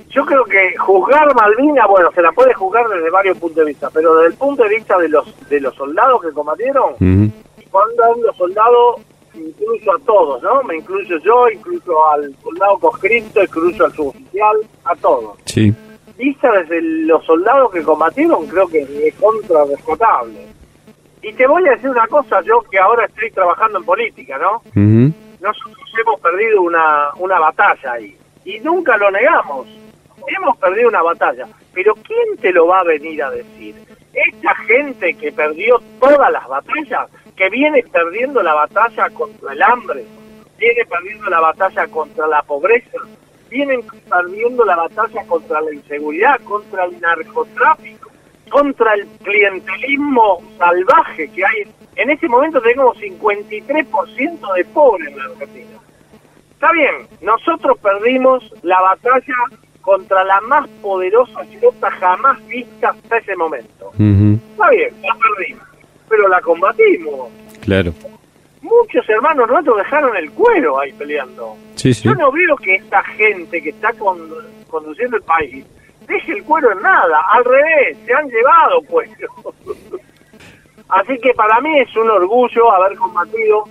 Yo 0.10 0.26
creo 0.26 0.46
que 0.46 0.76
juzgar 0.78 1.34
Malvinas, 1.36 1.88
bueno, 1.90 2.10
se 2.14 2.22
la 2.22 2.32
puede 2.32 2.54
juzgar 2.54 2.88
desde 2.88 3.10
varios 3.10 3.38
puntos 3.38 3.58
de 3.58 3.66
vista, 3.66 3.90
pero 3.94 4.16
desde 4.16 4.32
el 4.34 4.38
punto 4.38 4.64
de 4.64 4.70
vista 4.70 4.98
de 4.98 5.10
los 5.10 5.50
de 5.50 5.60
los 5.60 5.76
soldados 5.76 6.22
que 6.22 6.32
combatieron, 6.32 6.94
Ujú. 6.94 7.32
cuando 7.72 8.16
los 8.24 8.36
soldados, 8.38 9.02
incluso 9.34 9.92
a 9.94 10.00
todos, 10.06 10.42
¿no? 10.42 10.64
Me 10.64 10.78
incluyo 10.78 11.18
yo, 11.20 11.50
incluso 11.50 12.08
al 12.12 12.34
soldado 12.42 12.78
conscripto, 12.80 13.42
incluso 13.44 13.86
al 13.86 13.94
suboficial, 13.94 14.56
a 14.86 14.96
todos. 14.96 15.38
Sí. 15.46 15.74
Vista 16.18 16.50
desde 16.52 16.82
los 16.82 17.26
soldados 17.26 17.72
que 17.74 17.84
combatieron, 17.84 18.48
creo 18.48 18.68
que 18.70 18.80
es 19.08 19.16
contra 19.16 19.66
rescatable. 19.66 20.48
Y 21.22 21.34
te 21.34 21.46
voy 21.48 21.68
a 21.68 21.72
decir 21.72 21.90
una 21.90 22.08
cosa, 22.08 22.40
yo 22.44 22.62
que 22.72 22.80
ahora 22.80 23.06
estoy 23.06 23.32
trabajando 23.32 23.80
en 23.80 23.86
política, 23.86 24.38
¿no? 24.38 24.62
Nosotros 25.42 25.76
hemos 26.00 26.20
perdido 26.22 26.62
una, 26.62 27.10
una 27.18 27.40
batalla 27.40 27.94
ahí. 27.94 28.16
Y 28.46 28.60
nunca 28.60 28.96
lo 28.96 29.12
negamos. 29.12 29.68
Hemos 30.28 30.58
perdido 30.58 30.90
una 30.90 31.02
batalla. 31.02 31.48
Pero 31.74 31.94
¿quién 31.96 32.38
te 32.40 32.52
lo 32.52 32.68
va 32.68 32.80
a 32.80 32.84
venir 32.84 33.22
a 33.24 33.32
decir? 33.32 33.76
Esta 34.14 34.56
gente 34.56 35.14
que 35.16 35.32
perdió 35.32 35.80
todas 36.00 36.32
las 36.32 36.48
batallas, 36.48 37.10
que 37.36 37.50
viene 37.50 37.84
perdiendo 37.84 38.42
la 38.42 38.54
batalla 38.54 39.10
contra 39.10 39.54
el 39.54 39.62
hambre, 39.62 40.06
viene 40.58 40.86
perdiendo 40.86 41.30
la 41.30 41.42
batalla 41.42 41.88
contra 41.88 42.28
la 42.28 42.42
pobreza, 42.44 42.98
vienen 43.50 43.82
perdiendo 44.10 44.64
la 44.64 44.78
batalla 44.78 45.26
contra 45.28 45.62
la 45.62 45.74
inseguridad, 45.74 46.40
contra 46.42 46.86
el 46.86 47.00
narcotráfico, 47.02 48.10
contra 48.50 48.94
el 48.94 49.06
clientelismo 49.22 50.42
salvaje 50.58 51.30
que 51.32 51.46
hay. 51.46 51.64
En 51.98 52.10
ese 52.10 52.28
momento 52.28 52.62
tenemos 52.62 52.98
53% 52.98 54.54
de 54.54 54.66
pobres 54.66 55.10
en 55.10 55.18
la 55.18 55.26
Argentina. 55.26 55.80
Está 56.52 56.72
bien, 56.72 57.08
nosotros 57.22 57.78
perdimos 57.80 58.44
la 58.64 58.80
batalla 58.82 59.36
contra 59.86 60.24
la 60.24 60.42
más 60.42 60.68
poderosa 60.82 61.44
flota 61.60 61.92
jamás 61.92 62.46
vista 62.48 62.90
hasta 62.90 63.18
ese 63.18 63.36
momento. 63.36 63.92
Está 63.94 64.70
bien, 64.72 64.94
la 65.04 65.16
perdimos, 65.16 65.64
pero 66.10 66.28
la 66.28 66.42
combatimos. 66.42 67.30
Claro. 67.62 67.94
Muchos 68.62 69.08
hermanos 69.08 69.48
nuestros 69.48 69.78
dejaron 69.78 70.18
el 70.18 70.32
cuero 70.32 70.80
ahí 70.80 70.92
peleando. 70.94 71.56
Sí, 71.76 71.94
sí. 71.94 72.04
Yo 72.10 72.16
no 72.16 72.32
veo 72.32 72.56
que 72.58 72.76
esta 72.76 73.04
gente 73.04 73.62
que 73.62 73.70
está 73.70 73.94
con- 73.94 74.28
conduciendo 74.68 75.18
el 75.18 75.24
país 75.24 75.64
deje 76.08 76.32
el 76.34 76.44
cuero 76.44 76.72
en 76.72 76.82
nada. 76.82 77.20
Al 77.32 77.46
revés, 77.46 77.98
se 78.06 78.14
han 78.14 78.28
llevado 78.28 78.82
cuero. 78.88 79.30
Así 80.90 81.18
que 81.20 81.34
para 81.34 81.60
mí 81.62 81.80
es 81.80 81.96
un 81.96 82.10
orgullo 82.10 82.72
haber 82.72 82.98
combatido. 82.98 83.66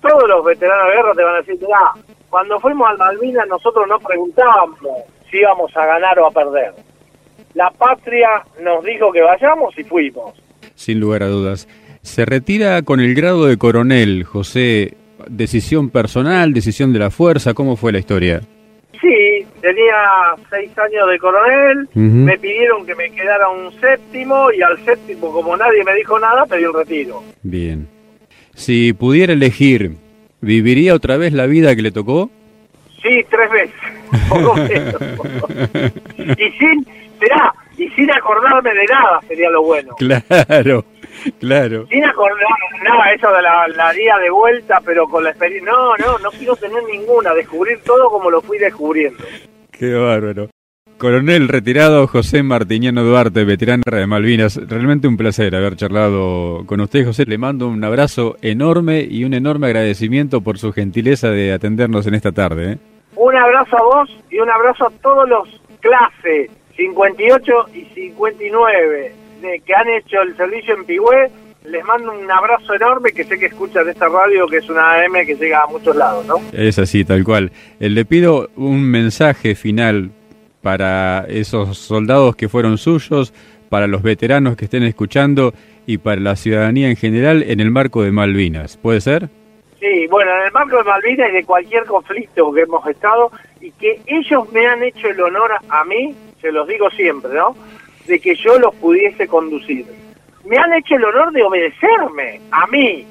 Todos 0.00 0.28
los 0.28 0.44
veteranos 0.44 0.88
de 0.88 0.94
guerra 0.96 1.14
te 1.14 1.22
van 1.24 1.34
a 1.34 1.38
decir, 1.38 1.56
mirá, 1.60 1.92
cuando 2.30 2.60
fuimos 2.60 2.88
al 2.88 2.98
Malvinas 2.98 3.48
nosotros 3.48 3.86
no 3.88 3.98
preguntábamos 3.98 4.78
si 5.30 5.38
íbamos 5.38 5.76
a 5.76 5.86
ganar 5.86 6.18
o 6.18 6.26
a 6.26 6.30
perder. 6.30 6.72
La 7.54 7.70
patria 7.70 8.28
nos 8.60 8.84
dijo 8.84 9.10
que 9.12 9.22
vayamos 9.22 9.76
y 9.78 9.84
fuimos. 9.84 10.34
Sin 10.74 11.00
lugar 11.00 11.22
a 11.22 11.28
dudas. 11.28 11.68
Se 12.02 12.24
retira 12.24 12.82
con 12.82 13.00
el 13.00 13.14
grado 13.14 13.46
de 13.46 13.56
coronel, 13.56 14.24
José. 14.24 14.94
¿Decisión 15.28 15.90
personal, 15.90 16.54
decisión 16.54 16.92
de 16.92 17.00
la 17.00 17.10
fuerza? 17.10 17.54
¿Cómo 17.54 17.76
fue 17.76 17.92
la 17.92 17.98
historia? 17.98 18.40
Sí, 19.00 19.46
tenía 19.60 19.94
seis 20.50 20.70
años 20.78 21.08
de 21.08 21.18
coronel, 21.18 21.88
me 21.94 22.36
pidieron 22.38 22.84
que 22.84 22.94
me 22.96 23.10
quedara 23.10 23.48
un 23.48 23.72
séptimo 23.80 24.50
y 24.52 24.62
al 24.62 24.76
séptimo, 24.84 25.32
como 25.32 25.56
nadie 25.56 25.84
me 25.84 25.94
dijo 25.94 26.18
nada, 26.18 26.46
pedí 26.46 26.64
el 26.64 26.74
retiro. 26.74 27.22
Bien. 27.42 27.88
Si 28.54 28.92
pudiera 28.92 29.32
elegir, 29.32 29.92
¿viviría 30.40 30.94
otra 30.94 31.16
vez 31.16 31.32
la 31.32 31.46
vida 31.46 31.76
que 31.76 31.82
le 31.82 31.92
tocó? 31.92 32.30
Sí, 33.02 33.24
tres 33.30 33.50
veces. 33.50 33.87
Y 36.38 36.50
sin, 36.58 36.86
será, 37.18 37.52
y 37.76 37.88
sin 37.90 38.10
acordarme 38.10 38.72
de 38.74 38.84
nada 38.86 39.20
sería 39.26 39.50
lo 39.50 39.62
bueno. 39.62 39.94
Claro, 39.96 40.84
claro. 41.40 41.86
Sin 41.88 42.04
acordarme 42.04 42.84
nada, 42.84 43.12
eso 43.12 43.32
de 43.32 43.42
la, 43.42 43.68
la 43.68 43.88
haría 43.88 44.16
de 44.18 44.30
vuelta, 44.30 44.80
pero 44.84 45.08
con 45.08 45.24
la 45.24 45.30
experiencia. 45.30 45.72
No, 45.72 45.96
no, 45.96 46.18
no 46.18 46.30
quiero 46.30 46.54
tener 46.56 46.82
ninguna, 46.84 47.34
descubrir 47.34 47.80
todo 47.84 48.10
como 48.10 48.30
lo 48.30 48.40
fui 48.40 48.58
descubriendo. 48.58 49.24
Qué 49.70 49.94
bárbaro. 49.94 50.48
Coronel 50.98 51.46
retirado 51.46 52.08
José 52.08 52.42
Martiniano 52.42 53.04
Duarte, 53.04 53.44
veterano 53.44 53.84
de 53.86 54.04
Malvinas. 54.08 54.56
Realmente 54.56 55.06
un 55.06 55.16
placer 55.16 55.54
haber 55.54 55.76
charlado 55.76 56.64
con 56.66 56.80
usted, 56.80 57.06
José. 57.06 57.24
Le 57.24 57.38
mando 57.38 57.68
un 57.68 57.84
abrazo 57.84 58.36
enorme 58.42 59.06
y 59.08 59.22
un 59.22 59.32
enorme 59.32 59.68
agradecimiento 59.68 60.40
por 60.40 60.58
su 60.58 60.72
gentileza 60.72 61.30
de 61.30 61.52
atendernos 61.52 62.08
en 62.08 62.14
esta 62.14 62.32
tarde. 62.32 62.72
¿eh? 62.72 62.78
Un 63.18 63.36
abrazo 63.36 63.76
a 63.76 63.82
vos 63.82 64.16
y 64.30 64.38
un 64.38 64.48
abrazo 64.48 64.86
a 64.86 64.90
todos 65.02 65.28
los 65.28 65.48
clases 65.80 66.50
58 66.76 67.52
y 67.74 67.84
59 67.92 69.12
de, 69.42 69.60
que 69.66 69.74
han 69.74 69.88
hecho 69.88 70.22
el 70.22 70.36
servicio 70.36 70.74
en 70.76 70.84
Pigüé. 70.84 71.28
Les 71.64 71.84
mando 71.84 72.12
un 72.12 72.30
abrazo 72.30 72.74
enorme 72.74 73.10
que 73.10 73.24
sé 73.24 73.36
que 73.36 73.46
escuchan 73.46 73.88
esta 73.88 74.08
radio 74.08 74.46
que 74.46 74.58
es 74.58 74.70
una 74.70 75.00
AM 75.00 75.26
que 75.26 75.34
llega 75.34 75.64
a 75.64 75.66
muchos 75.66 75.96
lados, 75.96 76.24
¿no? 76.26 76.36
Es 76.52 76.78
así, 76.78 77.04
tal 77.04 77.24
cual. 77.24 77.50
Eh, 77.80 77.90
Le 77.90 78.04
pido 78.04 78.50
un 78.54 78.82
mensaje 78.88 79.56
final 79.56 80.12
para 80.62 81.26
esos 81.28 81.76
soldados 81.76 82.36
que 82.36 82.48
fueron 82.48 82.78
suyos, 82.78 83.34
para 83.68 83.88
los 83.88 84.02
veteranos 84.02 84.56
que 84.56 84.66
estén 84.66 84.84
escuchando 84.84 85.52
y 85.86 85.98
para 85.98 86.20
la 86.20 86.36
ciudadanía 86.36 86.88
en 86.88 86.96
general 86.96 87.42
en 87.42 87.58
el 87.58 87.72
marco 87.72 88.04
de 88.04 88.12
Malvinas. 88.12 88.76
¿Puede 88.76 89.00
ser? 89.00 89.28
Sí, 89.80 90.06
bueno, 90.08 90.34
en 90.34 90.46
el 90.46 90.52
marco 90.52 90.76
de 90.76 90.84
Malvinas 90.84 91.30
y 91.30 91.32
de 91.34 91.44
cualquier 91.44 91.84
conflicto 91.84 92.52
que 92.52 92.62
hemos 92.62 92.84
estado 92.88 93.30
y 93.60 93.70
que 93.72 94.00
ellos 94.06 94.50
me 94.52 94.66
han 94.66 94.82
hecho 94.82 95.08
el 95.08 95.20
honor 95.20 95.52
a 95.68 95.84
mí, 95.84 96.14
se 96.40 96.50
los 96.50 96.66
digo 96.66 96.90
siempre, 96.90 97.32
¿no? 97.32 97.54
De 98.06 98.18
que 98.18 98.34
yo 98.34 98.58
los 98.58 98.74
pudiese 98.76 99.28
conducir. 99.28 99.86
Me 100.44 100.56
han 100.56 100.72
hecho 100.72 100.96
el 100.96 101.04
honor 101.04 101.32
de 101.32 101.42
obedecerme, 101.42 102.40
a 102.50 102.66
mí. 102.66 103.06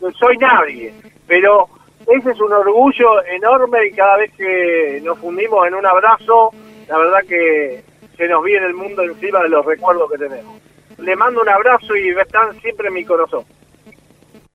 No 0.00 0.12
soy 0.12 0.36
nadie, 0.36 0.92
pero 1.26 1.68
ese 2.06 2.30
es 2.30 2.40
un 2.40 2.52
orgullo 2.52 3.24
enorme 3.24 3.86
y 3.86 3.92
cada 3.92 4.18
vez 4.18 4.32
que 4.36 5.00
nos 5.02 5.18
fundimos 5.18 5.66
en 5.66 5.74
un 5.74 5.86
abrazo, 5.86 6.50
la 6.88 6.98
verdad 6.98 7.20
que 7.28 7.82
se 8.16 8.28
nos 8.28 8.44
viene 8.44 8.66
el 8.66 8.74
mundo 8.74 9.02
encima 9.02 9.40
de 9.40 9.48
los 9.48 9.64
recuerdos 9.64 10.10
que 10.10 10.18
tenemos. 10.18 10.60
Le 10.98 11.16
mando 11.16 11.40
un 11.40 11.48
abrazo 11.48 11.96
y 11.96 12.10
están 12.10 12.60
siempre 12.60 12.88
en 12.88 12.94
mi 12.94 13.04
corazón. 13.04 13.44